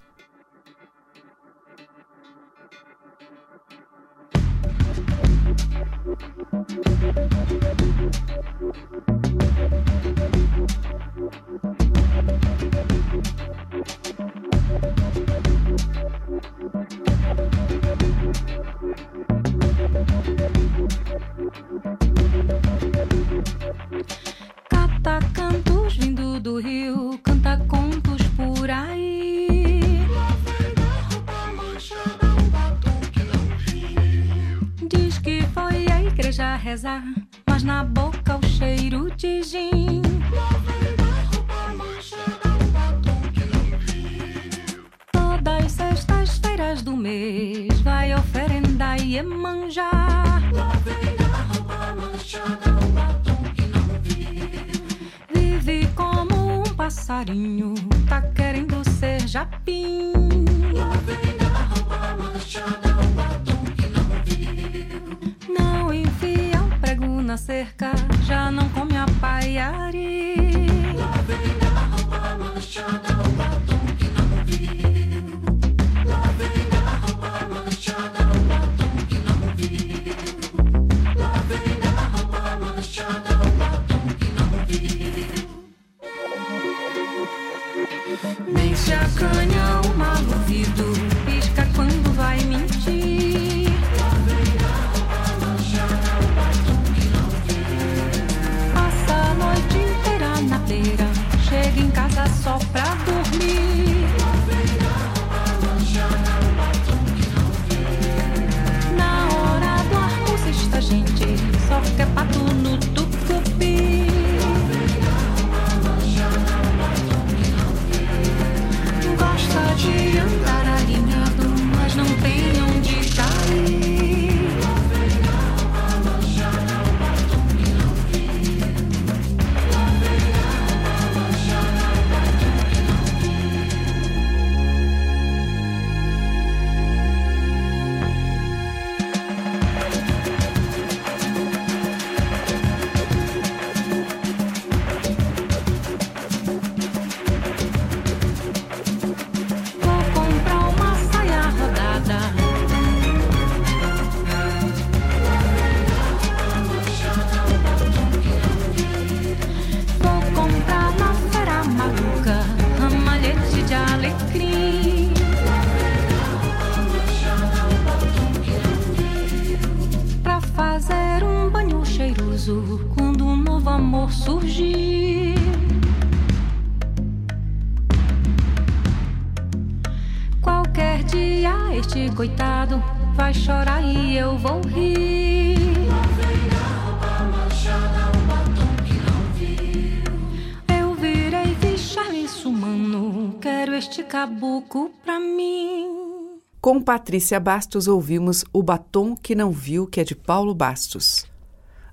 Patrícia 196.91 197.39
Bastos 197.39 197.87
ouvimos 197.87 198.43
O 198.51 198.61
Batom 198.61 199.15
que 199.15 199.33
Não 199.33 199.49
Viu, 199.49 199.87
que 199.87 200.01
é 200.01 200.03
de 200.03 200.13
Paulo 200.13 200.53
Bastos. 200.53 201.25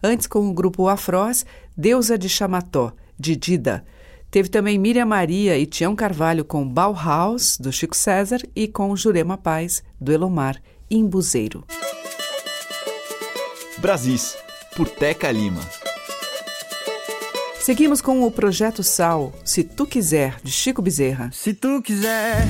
Antes, 0.03 0.26
com 0.26 0.51
o 0.51 0.53
grupo 0.53 0.88
Afrós, 0.88 1.46
Deusa 1.76 2.18
de 2.18 2.28
Chamató, 2.28 2.92
de 3.16 3.36
Dida. 3.36 3.84
Teve 4.28 4.49
também 4.49 4.76
Miriam 4.76 5.07
Maria 5.07 5.57
e 5.57 5.66
Tião 5.66 5.94
Carvalho 5.94 6.44
com 6.44 6.68
Bauhaus, 6.68 7.57
do 7.59 7.70
Chico 7.70 7.96
César, 7.96 8.40
e 8.57 8.66
com 8.66 8.96
Jurema 8.96 9.38
Paz, 9.38 9.84
do 10.01 10.11
Elomar, 10.11 10.61
Imbuzeiro. 10.90 11.64
Brasis, 13.78 14.36
por 14.74 14.88
Teca 14.88 15.30
Lima. 15.30 15.62
Seguimos 17.61 18.01
com 18.01 18.26
o 18.26 18.32
Projeto 18.32 18.82
Sal, 18.82 19.32
Se 19.44 19.62
Tu 19.62 19.86
Quiser, 19.86 20.40
de 20.42 20.51
Chico 20.51 20.82
Bezerra. 20.82 21.30
Se 21.32 21.55
tu 21.55 21.80
quiser, 21.82 22.49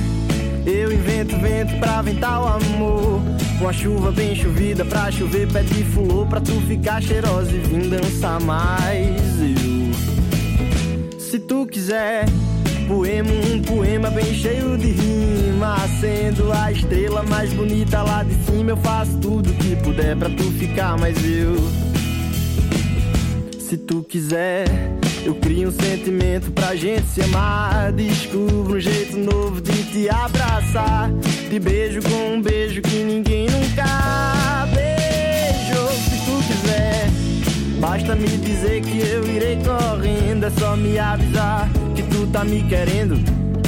eu 0.65 0.91
invento 0.91 1.37
vento 1.39 1.77
pra 1.79 2.01
ventar 2.01 2.41
o 2.41 2.47
amor. 2.47 3.21
Uma 3.59 3.73
chuva 3.73 4.11
bem 4.11 4.35
chovida 4.35 4.85
pra 4.85 5.11
chover 5.11 5.51
pé 5.51 5.63
de 5.63 5.83
fulô 5.83 6.25
pra 6.25 6.39
tu 6.39 6.53
ficar 6.61 7.01
cheirosa 7.01 7.51
e 7.51 7.59
vir 7.59 7.89
dançar 7.89 8.39
mais. 8.41 9.39
Eu. 9.39 11.19
Se 11.19 11.39
tu 11.39 11.65
quiser, 11.67 12.25
poema 12.87 13.29
um 13.31 13.61
poema 13.61 14.09
bem 14.09 14.33
cheio 14.33 14.77
de 14.77 14.91
rima, 14.91 15.77
sendo 15.99 16.51
a 16.51 16.71
estrela 16.71 17.21
mais 17.23 17.53
bonita 17.53 18.01
lá 18.01 18.23
de 18.23 18.33
cima, 18.45 18.71
eu 18.71 18.77
faço 18.77 19.17
tudo 19.19 19.53
que 19.53 19.75
puder 19.75 20.15
pra 20.15 20.29
tu 20.29 20.43
ficar 20.53 20.97
mais 20.97 21.17
eu. 21.23 21.55
Se 23.59 23.77
tu 23.77 24.01
quiser, 24.01 24.65
eu 25.25 25.35
crio 25.35 25.69
um 25.69 25.71
sentimento 25.71 26.51
pra 26.51 26.75
gente 26.75 27.05
se 27.07 27.21
amar. 27.21 27.91
Descubro 27.91 28.75
um 28.75 28.79
jeito 28.79 29.17
novo 29.17 29.61
de 29.61 29.83
te 29.83 30.09
abraçar. 30.09 31.11
Te 31.49 31.59
beijo 31.59 32.01
com 32.01 32.35
um 32.35 32.41
beijo 32.41 32.81
que 32.81 33.03
ninguém 33.03 33.47
nunca 33.47 34.67
beijou. 34.73 35.89
Se 35.89 36.17
tu 36.25 36.47
quiser, 36.47 37.09
basta 37.79 38.15
me 38.15 38.27
dizer 38.27 38.81
que 38.81 38.99
eu 38.99 39.25
irei 39.27 39.57
correndo. 39.57 40.45
É 40.45 40.49
só 40.51 40.75
me 40.75 40.97
avisar 40.97 41.69
que 41.95 42.03
tu 42.03 42.27
tá 42.27 42.43
me 42.43 42.63
querendo. 42.63 43.15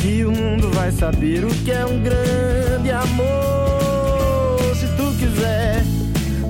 Que 0.02 0.26
o 0.26 0.32
mundo 0.32 0.72
vai 0.72 0.92
saber 0.92 1.44
o 1.44 1.50
que 1.50 1.72
é 1.72 1.86
um 1.86 2.02
grande 2.02 2.92
amor. 2.92 4.76
Se 4.76 4.88
tu 4.96 5.14
quiser. 5.20 5.81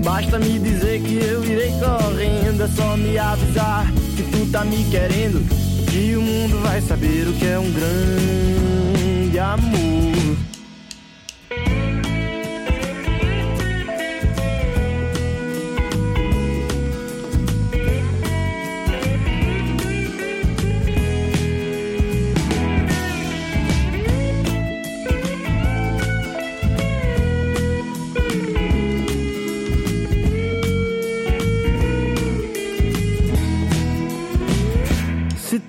Basta 0.04 0.40
me 0.40 0.58
dizer 0.58 1.02
que 1.02 1.18
eu 1.18 1.44
irei 1.46 1.72
correndo, 1.80 2.64
é 2.64 2.68
só 2.68 2.98
me 2.98 3.18
avisar 3.18 3.86
que 4.16 4.24
tu 4.24 4.52
tá 4.52 4.66
me 4.66 4.84
querendo, 4.86 5.48
que 5.90 6.16
o 6.16 6.22
mundo 6.22 6.60
vai 6.62 6.82
saber 6.82 7.28
o 7.28 7.34
que 7.34 7.46
é 7.46 7.60
um 7.60 7.72
grande 7.72 9.40
amor. 9.40 10.11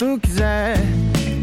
Tu 0.03 0.19
quiser, 0.19 0.75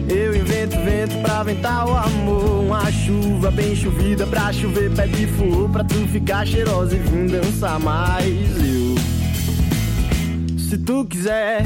eu 0.09 0.35
invento 0.35 0.75
vento 0.83 1.17
pra 1.21 1.43
ventar 1.43 1.87
o 1.87 1.95
amor. 1.95 2.65
Uma 2.65 2.91
chuva 2.91 3.49
bem 3.49 3.73
chovida 3.73 4.27
pra 4.27 4.51
chover 4.51 4.91
pé 4.91 5.07
de 5.07 5.25
flor. 5.27 5.69
Pra 5.69 5.81
tu 5.81 5.95
ficar 6.07 6.45
cheirosa 6.45 6.93
e 6.93 6.99
vir 6.99 7.29
dançar 7.29 7.79
mais. 7.79 8.57
Eu. 8.57 8.95
Se 10.59 10.77
tu 10.77 11.05
quiser, 11.05 11.63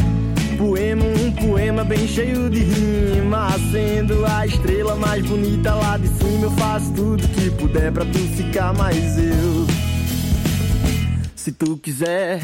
poema 0.56 1.04
um 1.04 1.32
poema 1.32 1.84
bem 1.84 2.08
cheio 2.08 2.48
de 2.48 2.60
rima. 2.60 3.50
Sendo 3.72 4.24
a 4.28 4.46
estrela 4.46 4.96
mais 4.96 5.26
bonita 5.26 5.74
lá 5.74 5.98
de 5.98 6.08
cima. 6.10 6.44
Eu 6.44 6.52
faço 6.52 6.94
tudo 6.94 7.28
que 7.30 7.50
puder 7.50 7.92
pra 7.92 8.06
tu 8.06 8.20
ficar 8.38 8.72
mais 8.72 9.18
eu. 9.18 9.66
Se 11.36 11.52
tu 11.52 11.76
quiser. 11.76 12.40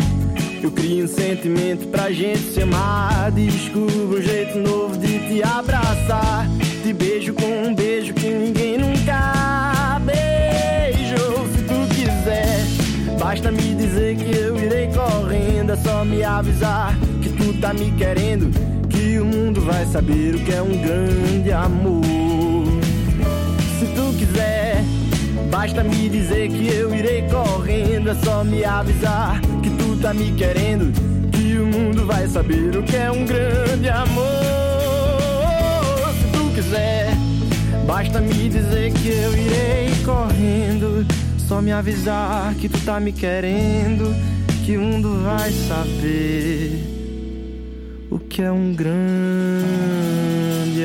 Eu 0.61 0.71
crio 0.71 1.05
um 1.05 1.07
sentimento 1.07 1.87
pra 1.87 2.11
gente 2.11 2.53
se 2.53 2.61
amar. 2.61 3.31
Descubro 3.31 4.17
um 4.17 4.21
jeito 4.21 4.59
novo 4.59 4.97
de 4.97 5.19
te 5.19 5.41
abraçar. 5.41 6.45
Te 6.83 6.91
beijo 6.91 7.33
com 7.33 7.69
um 7.69 7.73
beijo 7.73 8.13
que 8.13 8.29
ninguém 8.29 8.77
nunca 8.77 10.01
beijou. 10.01 11.47
Se 11.47 11.63
tu 11.63 11.95
quiser, 11.95 13.17
basta 13.17 13.51
me 13.51 13.73
dizer 13.73 14.17
que 14.17 14.35
eu 14.35 14.57
irei 14.57 14.87
correndo. 14.87 15.71
É 15.71 15.77
só 15.77 16.03
me 16.03 16.23
avisar 16.23 16.93
que 17.21 17.29
tu 17.29 17.53
tá 17.61 17.73
me 17.73 17.91
querendo. 17.93 18.51
Que 18.89 19.17
o 19.17 19.25
mundo 19.25 19.61
vai 19.61 19.85
saber 19.85 20.35
o 20.35 20.39
que 20.39 20.53
é 20.53 20.61
um 20.61 20.77
grande 20.81 21.51
amor. 21.53 22.03
Se 23.79 23.85
tu 23.95 24.17
quiser. 24.17 24.83
Basta 25.49 25.83
me 25.83 26.09
dizer 26.09 26.49
que 26.49 26.67
eu 26.67 26.93
irei 26.93 27.23
correndo, 27.23 28.11
é 28.11 28.15
só 28.15 28.43
me 28.43 28.63
avisar 28.63 29.41
tá 29.99 30.13
me 30.13 30.31
querendo, 30.31 30.93
que 31.31 31.57
o 31.57 31.65
mundo 31.65 32.05
vai 32.05 32.25
saber 32.25 32.75
o 32.77 32.83
que 32.83 32.95
é 32.95 33.11
um 33.11 33.25
grande 33.25 33.89
amor. 33.89 34.23
Se 36.13 36.31
tu 36.31 36.49
quiser, 36.55 37.09
basta 37.85 38.21
me 38.21 38.47
dizer 38.49 38.93
que 38.93 39.09
eu 39.09 39.33
irei 39.33 39.89
correndo, 40.05 41.05
só 41.37 41.61
me 41.61 41.73
avisar 41.73 42.53
que 42.55 42.69
tu 42.69 42.79
tá 42.85 42.97
me 42.99 43.11
querendo, 43.11 44.15
que 44.65 44.77
o 44.77 44.81
mundo 44.81 45.21
vai 45.23 45.51
saber 45.51 46.81
o 48.09 48.17
que 48.17 48.41
é 48.41 48.51
um 48.51 48.73
grande 48.73 48.95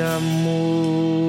amor. 0.01 1.24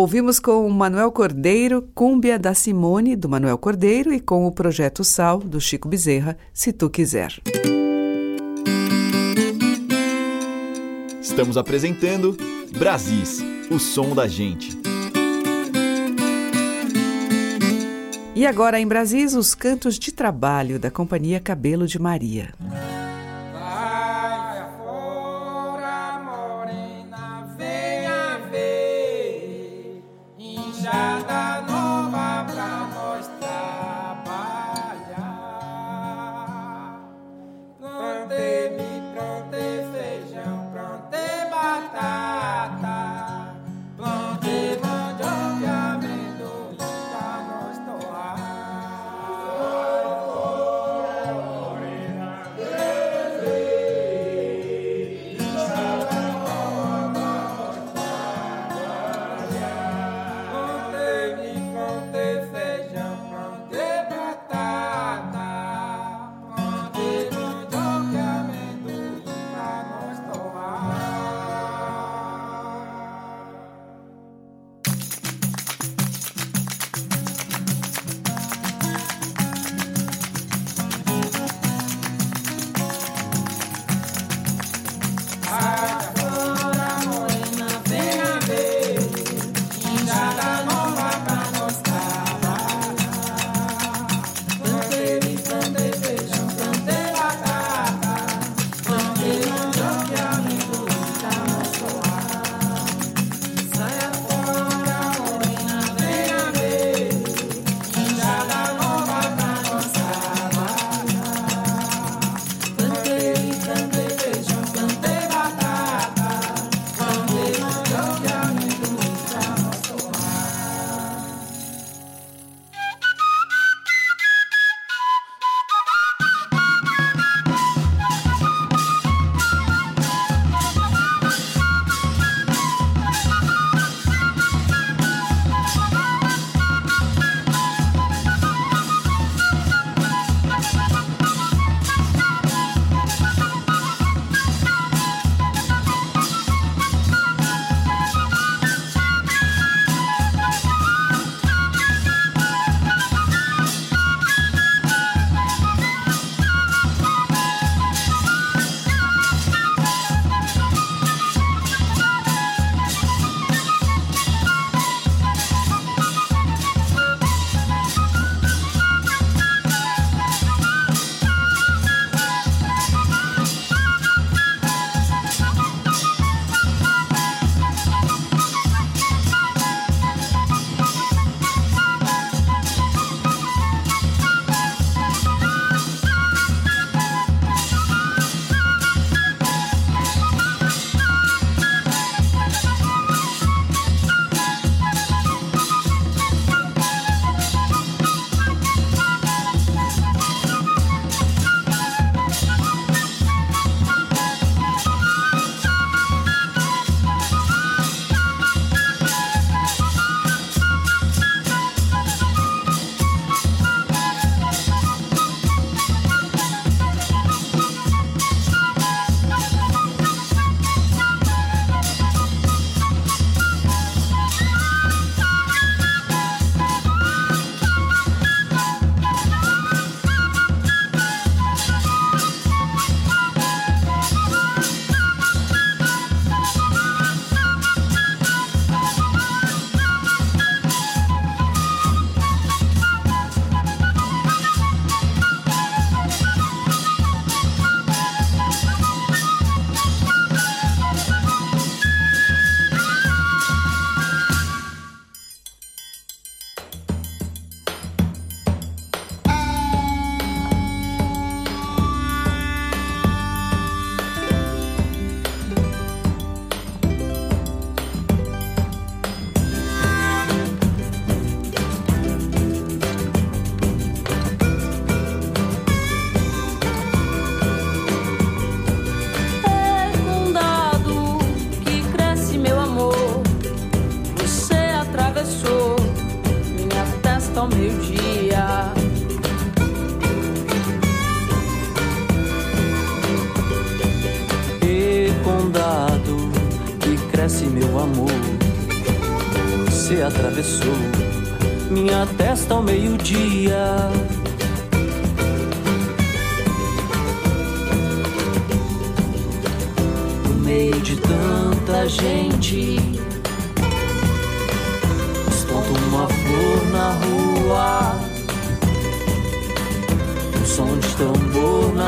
Ouvimos 0.00 0.40
com 0.40 0.66
o 0.66 0.70
Manuel 0.70 1.12
Cordeiro, 1.12 1.82
Cúmbia 1.94 2.38
da 2.38 2.54
Simone, 2.54 3.14
do 3.14 3.28
Manuel 3.28 3.58
Cordeiro, 3.58 4.14
e 4.14 4.18
com 4.18 4.46
o 4.46 4.50
Projeto 4.50 5.04
Sal, 5.04 5.40
do 5.40 5.60
Chico 5.60 5.86
Bezerra, 5.86 6.38
Se 6.54 6.72
Tu 6.72 6.88
Quiser. 6.88 7.38
Estamos 11.20 11.58
apresentando 11.58 12.34
Brasis, 12.78 13.42
o 13.70 13.78
som 13.78 14.14
da 14.14 14.26
gente. 14.26 14.74
E 18.34 18.46
agora 18.46 18.80
em 18.80 18.86
Brasis, 18.86 19.34
os 19.34 19.54
cantos 19.54 19.98
de 19.98 20.12
trabalho 20.12 20.78
da 20.78 20.90
Companhia 20.90 21.38
Cabelo 21.40 21.86
de 21.86 21.98
Maria. 21.98 22.54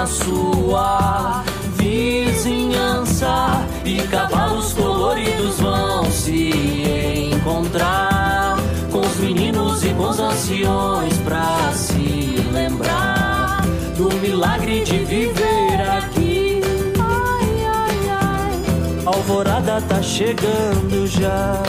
Sua 0.06 1.44
vizinhança 1.76 3.66
e 3.84 4.02
cavalos 4.08 4.72
coloridos 4.72 5.60
vão 5.60 6.10
se 6.10 7.30
encontrar 7.32 8.56
com 8.90 9.00
os 9.00 9.16
meninos 9.16 9.84
e 9.84 9.90
com 9.90 10.08
os 10.08 10.18
anciões 10.18 11.16
pra 11.18 11.72
se 11.72 12.44
lembrar 12.52 13.62
do 13.96 14.12
milagre 14.16 14.82
de 14.82 14.98
viver 15.04 15.80
aqui. 15.98 16.60
Ai, 16.98 17.64
ai, 17.66 18.08
ai. 18.08 19.06
Alvorada 19.06 19.80
tá 19.82 20.02
chegando 20.02 21.06
já. 21.06 21.62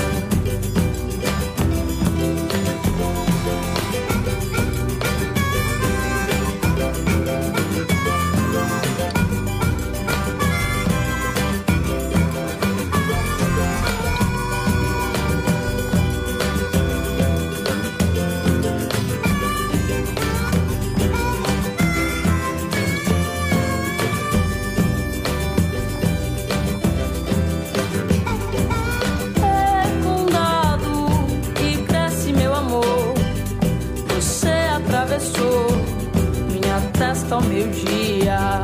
Ao 37.33 37.41
meio-dia. 37.41 38.61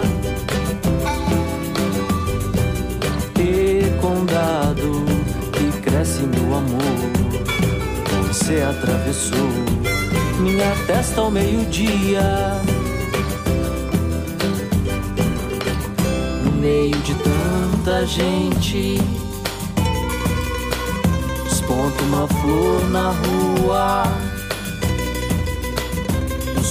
Fecundado 3.35 5.05
que 5.51 5.81
cresce 5.81 6.21
meu 6.23 6.55
amor. 6.55 8.27
Você 8.27 8.61
atravessou 8.61 9.49
minha 10.39 10.71
testa 10.85 11.21
ao 11.21 11.31
meio-dia. 11.31 12.21
No 16.43 16.51
meio 16.51 16.97
de 16.97 17.15
tanta 17.15 18.05
gente, 18.05 19.01
desponta 21.45 22.03
uma 22.03 22.27
flor 22.27 22.89
na 22.91 23.09
rua. 23.09 24.28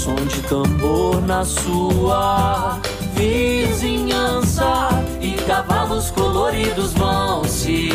Som 0.08 0.24
de 0.24 0.40
tambor 0.44 1.20
na 1.20 1.44
sua 1.44 2.80
vizinhança 3.12 4.88
e 5.20 5.32
cavalos 5.32 6.10
coloridos 6.10 6.94
vão 6.94 7.44
se 7.44 7.90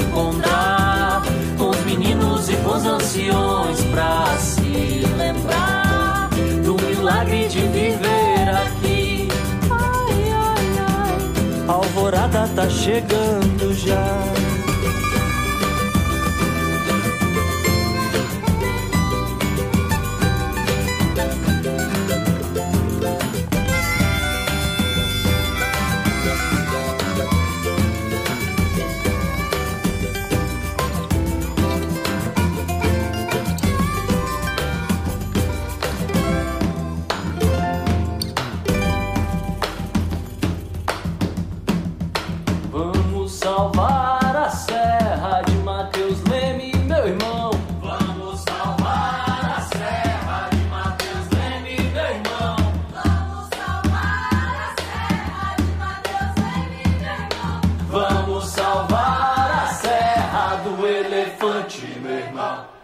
encontrar 0.00 1.22
com 1.56 1.70
os 1.70 1.78
meninos 1.84 2.48
e 2.48 2.56
com 2.56 2.74
os 2.74 2.84
anciões 2.84 3.80
pra 3.92 4.36
se 4.36 5.06
lembrar 5.16 6.28
do 6.64 6.74
milagre 6.84 7.46
de 7.46 7.60
viver 7.60 8.48
aqui. 8.48 9.28
Ai, 9.70 10.32
ai, 10.32 10.66
ai. 10.88 11.68
A 11.68 11.72
alvorada 11.72 12.48
tá 12.56 12.68
chegando 12.68 13.72
já. 13.74 14.47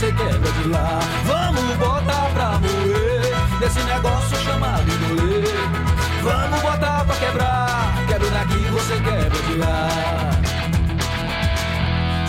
Você 0.00 0.12
quebra 0.12 0.50
de 0.52 0.68
lá. 0.70 0.98
Vamos 1.26 1.76
botar 1.76 2.30
pra 2.32 2.58
moer 2.58 3.60
nesse 3.60 3.80
negócio 3.80 4.34
chamado 4.38 4.90
rolê. 5.08 5.44
Vamos 6.22 6.62
botar 6.62 7.04
pra 7.04 7.16
quebrar, 7.16 8.06
quebra 8.08 8.30
daqui, 8.30 8.64
você 8.70 8.94
quebra 8.94 9.42
de 9.42 9.54
lá. 9.58 9.88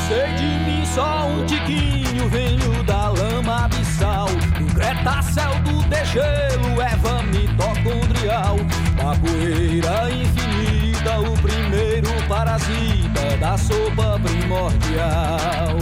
Sei 0.05 0.33
de 0.33 0.65
mim 0.65 0.85
só 0.85 1.27
um 1.27 1.45
tiquinho, 1.45 2.27
venho 2.27 2.83
da 2.83 3.07
lama 3.07 3.63
abissal, 3.63 4.27
do 4.27 4.75
Cretacel 4.75 5.55
do 5.63 5.81
degelo, 5.83 6.81
Eva 6.81 7.23
mitocondrial, 7.23 8.57
da 8.97 9.15
poeira 9.17 10.11
infinita, 10.11 11.19
o 11.21 11.37
primeiro 11.37 12.09
parasita 12.27 13.37
da 13.39 13.57
sopa 13.57 14.19
primordial. 14.21 15.77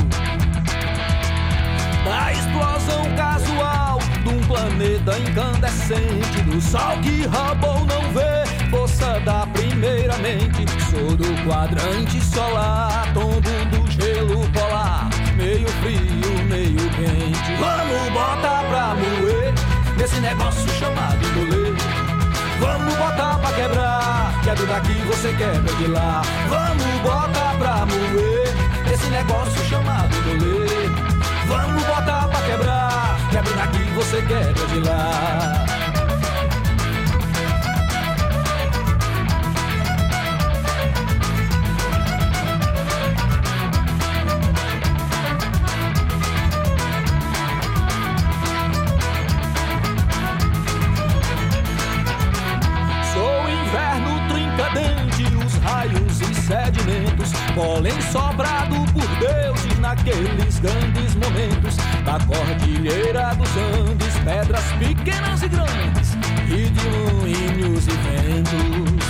Da 2.05 2.31
explosão 2.31 3.03
casual 3.15 3.99
de 4.23 4.29
um 4.29 4.39
planeta 4.47 5.17
incandescente, 5.19 6.41
do 6.45 6.61
sol 6.61 6.97
que 7.01 7.25
Hubble 7.25 7.85
não 7.87 8.11
vê, 8.13 8.69
força 8.69 9.19
da 9.19 9.45
primeiramente. 9.47 10.65
Sou 10.89 11.15
do 11.15 11.43
quadrante 11.45 12.19
solar, 12.23 13.11
tombo 13.13 13.41
do 13.41 13.91
gelo 13.91 14.49
polar, 14.51 15.09
meio 15.35 15.67
frio, 15.81 16.43
meio 16.49 16.89
quente. 16.91 17.53
Vamos 17.59 18.09
botar 18.11 18.63
pra 18.69 18.95
moer 18.95 19.53
nesse 19.97 20.19
negócio 20.19 20.67
chamado 20.79 21.25
rolê. 21.35 21.73
Vamos 22.59 22.95
botar 22.95 23.37
pra 23.39 23.51
quebrar, 23.53 24.41
quebra 24.43 24.65
daqui, 24.65 24.93
você 25.05 25.33
quebra 25.33 25.73
de 25.75 25.87
lá. 25.87 26.21
Vamos 26.47 27.01
botar 27.01 27.55
pra 27.57 27.85
moer 27.85 28.93
esse 28.93 29.07
negócio 29.07 29.63
chamado 29.65 30.15
rolê. 30.25 31.18
Vamos 31.49 31.83
botar 31.83 32.27
pra 32.27 32.41
quebrar, 32.43 33.17
quebra 33.31 33.53
daqui, 33.55 33.83
você 33.95 34.21
quebra 34.21 34.67
de 34.67 34.79
lá. 34.87 35.78
Pólen 57.59 58.01
sobrado 58.03 58.85
por 58.93 59.05
Deus 59.19 59.59
e 59.65 59.81
naqueles 59.81 60.59
grandes 60.59 61.13
momentos 61.15 61.75
da 62.05 62.17
cordilheira 62.25 63.35
dos 63.35 63.49
Andes, 63.57 64.17
pedras 64.23 64.63
pequenas 64.79 65.43
e 65.43 65.49
grandes 65.49 66.13
e 66.47 66.69
de 66.69 66.89
moinhos 67.19 67.85
e 67.85 67.91
ventos. 68.07 69.09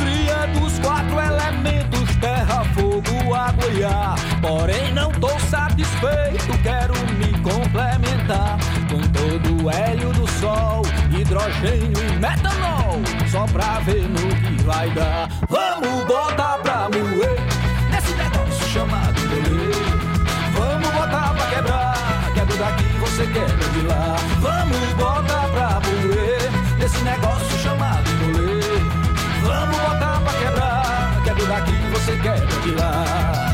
Cria 0.00 0.46
dos 0.58 0.78
quatro 0.78 1.20
elementos, 1.20 2.03
terra, 2.24 2.64
fogo, 2.74 3.34
água 3.34 3.68
e 3.70 3.84
ar. 3.84 4.14
Porém 4.40 4.92
não 4.94 5.10
tô 5.12 5.28
satisfeito, 5.50 6.58
quero 6.62 6.94
me 7.18 7.38
complementar 7.42 8.56
com 8.90 9.00
todo 9.12 9.64
o 9.64 9.70
hélio 9.70 10.10
do 10.12 10.26
sol, 10.40 10.82
hidrogênio 11.10 11.98
e 11.98 12.16
metanol, 12.16 13.00
só 13.30 13.44
pra 13.46 13.80
ver 13.80 14.08
no 14.08 14.28
que 14.36 14.62
vai 14.62 14.88
dar. 14.90 15.28
Vamos 15.48 16.04
botar 16.06 16.58
pra 16.62 16.88
moer 16.88 17.38
nesse 17.90 18.14
negócio 18.14 18.68
chamado 18.72 19.20
rolê. 19.28 19.74
Vamos 20.56 20.90
botar 20.92 21.34
pra 21.34 21.46
quebrar, 21.48 22.32
quebra 22.34 22.56
daqui, 22.56 22.84
você 23.00 23.26
quebra 23.26 23.68
de 23.74 23.80
lá. 23.86 24.16
Vamos 24.40 24.92
botar 24.94 25.46
pra 25.48 25.80
moer 25.80 26.50
nesse 26.78 27.02
negócio 27.02 27.58
chamado 27.58 27.73
daqui, 32.04 32.12
você 32.12 32.16
quebra 32.18 32.60
de 32.62 32.70
lá. 32.72 33.53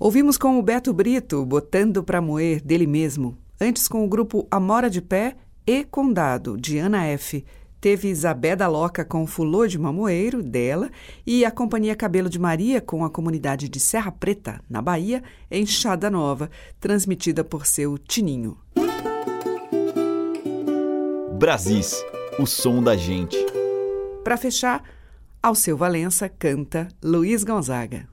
Ouvimos 0.00 0.38
com 0.38 0.58
o 0.58 0.62
Beto 0.62 0.94
Brito, 0.94 1.44
Botando 1.44 2.02
pra 2.02 2.22
Moer, 2.22 2.64
dele 2.64 2.86
mesmo. 2.86 3.36
Antes 3.60 3.86
com 3.86 4.02
o 4.02 4.08
grupo 4.08 4.48
Amora 4.50 4.88
de 4.88 5.02
Pé 5.02 5.36
e 5.66 5.84
Condado, 5.84 6.56
de 6.56 6.78
Ana 6.78 7.04
F. 7.04 7.44
Teve 7.82 8.08
Isabé 8.08 8.56
da 8.56 8.66
Loca 8.66 9.04
com 9.04 9.26
Fulô 9.26 9.66
de 9.66 9.78
Mamoeiro, 9.78 10.42
dela, 10.42 10.90
e 11.26 11.44
a 11.44 11.50
Companhia 11.50 11.94
Cabelo 11.94 12.30
de 12.30 12.38
Maria 12.38 12.80
com 12.80 13.04
a 13.04 13.10
comunidade 13.10 13.68
de 13.68 13.78
Serra 13.78 14.10
Preta, 14.10 14.62
na 14.70 14.80
Bahia, 14.80 15.22
Enxada 15.50 16.08
Nova, 16.08 16.50
transmitida 16.80 17.44
por 17.44 17.66
seu 17.66 17.98
Tininho. 17.98 18.56
Brasis, 21.38 22.02
o 22.38 22.46
som 22.46 22.82
da 22.82 22.96
gente. 22.96 23.36
Para 24.24 24.38
fechar, 24.38 24.82
Alceu 25.42 25.76
Valença 25.76 26.26
canta 26.26 26.88
Luiz 27.02 27.44
Gonzaga. 27.44 28.08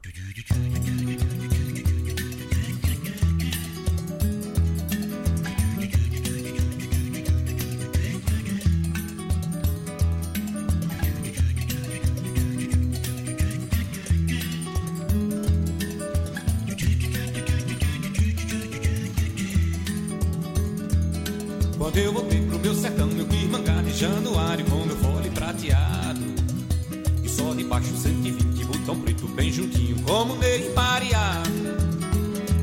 Como 30.08 30.36
meio 30.38 30.72
pareado. 30.72 31.52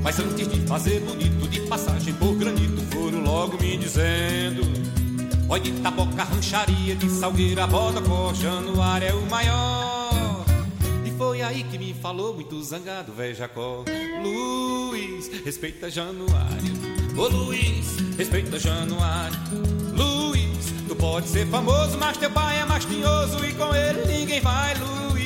Mas 0.02 0.18
antes 0.18 0.48
de 0.48 0.60
fazer 0.66 1.00
bonito, 1.00 1.46
de 1.48 1.60
passagem 1.60 2.14
por 2.14 2.34
granito, 2.34 2.82
foram 2.90 3.20
logo 3.20 3.56
me 3.60 3.76
dizendo: 3.76 4.62
Olha, 5.48 5.62
de 5.62 5.72
taboca, 5.80 6.24
rancharia, 6.24 6.96
de 6.96 7.08
salgueira, 7.08 7.66
bodocó, 7.66 8.32
januário 8.34 9.08
é 9.08 9.14
o 9.14 9.22
maior. 9.26 10.44
E 11.04 11.10
foi 11.12 11.42
aí 11.42 11.62
que 11.64 11.78
me 11.78 11.94
falou, 11.94 12.34
muito 12.34 12.60
zangado, 12.62 13.12
velho 13.12 13.34
Jacó: 13.34 13.84
Luiz, 14.22 15.30
respeita 15.44 15.90
Januário. 15.90 16.74
Ô 17.16 17.28
Luiz, 17.28 17.96
respeita 18.18 18.58
Januário. 18.58 19.38
Luiz, 19.94 20.72
tu 20.88 20.96
pode 20.96 21.28
ser 21.28 21.46
famoso, 21.46 21.96
mas 21.96 22.16
teu 22.16 22.30
pai 22.30 22.60
é 22.60 22.64
mais 22.64 22.84
tinhoso 22.84 23.44
e 23.44 23.52
com 23.52 23.74
ele 23.74 24.04
ninguém 24.06 24.40
vai. 24.40 24.74
Luiz, 24.74 25.23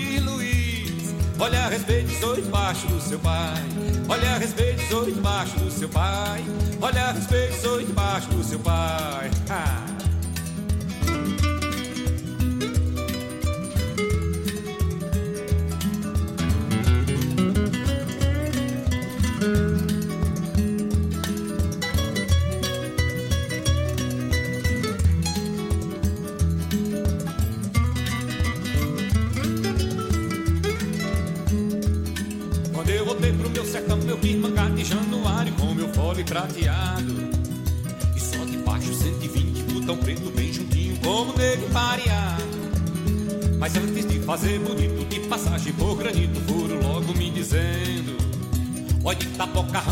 olha 1.38 1.66
a 1.66 1.68
respeito, 1.68 2.10
sou 2.20 2.34
debaixo 2.34 2.86
do 2.88 3.00
seu 3.00 3.18
pai. 3.18 3.62
Olha 4.08 4.30
a 4.30 4.38
respeito, 4.38 4.80
sou 4.88 5.04
debaixo 5.04 5.58
do 5.58 5.70
seu 5.70 5.88
pai. 5.88 6.44
Olha 6.80 7.04
a 7.06 7.12
respeito, 7.12 7.60
sou 7.60 7.80
debaixo 7.80 8.28
do 8.28 8.42
seu 8.42 8.58
pai. 8.58 9.30
Ah. 9.50 9.97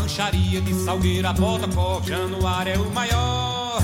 Rancharia, 0.07 0.61
de 0.61 0.73
salgueira, 0.73 1.33
bodocó, 1.33 2.01
Januário 2.01 2.73
é 2.73 2.77
o 2.77 2.89
maior. 2.91 3.81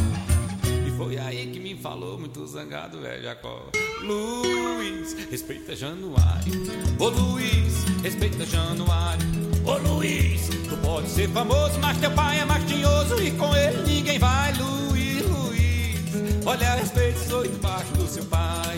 E 0.88 0.92
foi 0.92 1.18
aí 1.18 1.48
que 1.48 1.60
me 1.60 1.76
falou, 1.76 2.18
muito 2.18 2.48
zangado, 2.48 3.02
velho 3.02 3.22
Jacó. 3.22 3.68
Luiz, 4.02 5.14
respeita 5.30 5.76
Januário. 5.76 6.54
Ô 6.98 7.10
Luiz, 7.10 7.84
respeita 8.02 8.46
Januário. 8.46 9.28
Ô 9.66 9.74
Luiz, 9.96 10.48
tu 10.70 10.78
pode 10.78 11.10
ser 11.10 11.30
famoso, 11.30 11.78
mas 11.82 11.98
teu 11.98 12.12
pai 12.12 12.40
é 12.40 12.46
mais 12.46 12.64
tinhoso 12.64 13.22
e 13.22 13.32
com 13.32 13.54
ele 13.54 13.84
ninguém 13.84 14.18
vai. 14.18 14.54
Luiz, 14.54 15.26
Luiz, 15.28 16.46
olha, 16.46 16.76
respeita 16.76 17.20
os 17.20 17.34
oito 17.34 17.60
baixo 17.62 17.92
do 17.98 18.08
seu 18.08 18.24
pai. 18.24 18.78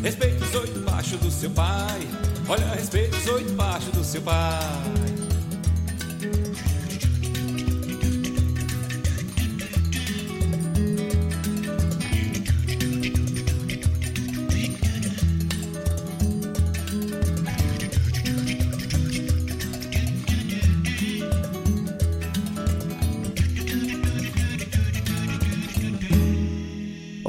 Respeita 0.00 0.44
os 0.44 0.54
oito 0.54 0.78
baixo 0.88 1.16
do 1.16 1.28
seu 1.28 1.50
pai. 1.50 2.06
Olha, 2.48 2.66
respeita 2.68 3.16
os 3.16 3.26
oito 3.26 3.52
baixo 3.54 3.90
do 3.90 4.04
seu 4.04 4.22
pai. 4.22 5.07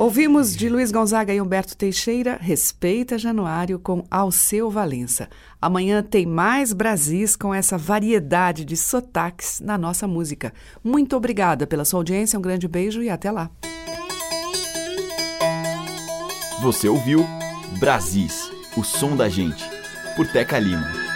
Ouvimos 0.10 0.56
de 0.56 0.68
Luiz 0.70 0.92
Gonzaga 0.92 1.32
e 1.32 1.40
Humberto 1.40 1.78
Teixeira, 1.78 2.36
Respeita 2.42 3.16
Januário 3.16 3.78
com 3.78 4.04
Alceu 4.10 4.68
Valença. 4.68 5.30
Amanhã 5.62 6.02
tem 6.02 6.26
mais 6.26 6.74
Brasis 6.74 7.36
com 7.36 7.54
essa 7.54 7.78
variedade 7.78 8.66
de 8.66 8.76
sotaques 8.76 9.60
na 9.60 9.78
nossa 9.78 10.08
música. 10.08 10.52
Muito 10.84 11.16
obrigada 11.16 11.68
pela 11.68 11.86
sua 11.86 12.00
audiência, 12.00 12.40
um 12.40 12.42
grande 12.42 12.68
beijo 12.68 13.04
e 13.04 13.10
até 13.12 13.30
lá. 13.30 13.52
Você 16.64 16.90
ouviu 16.90 17.24
Brasis, 17.80 18.50
o 18.76 18.84
som 18.84 19.16
da 19.16 19.30
gente, 19.30 19.64
por 20.16 20.26
Teca 20.28 20.58
Lima. 20.58 21.09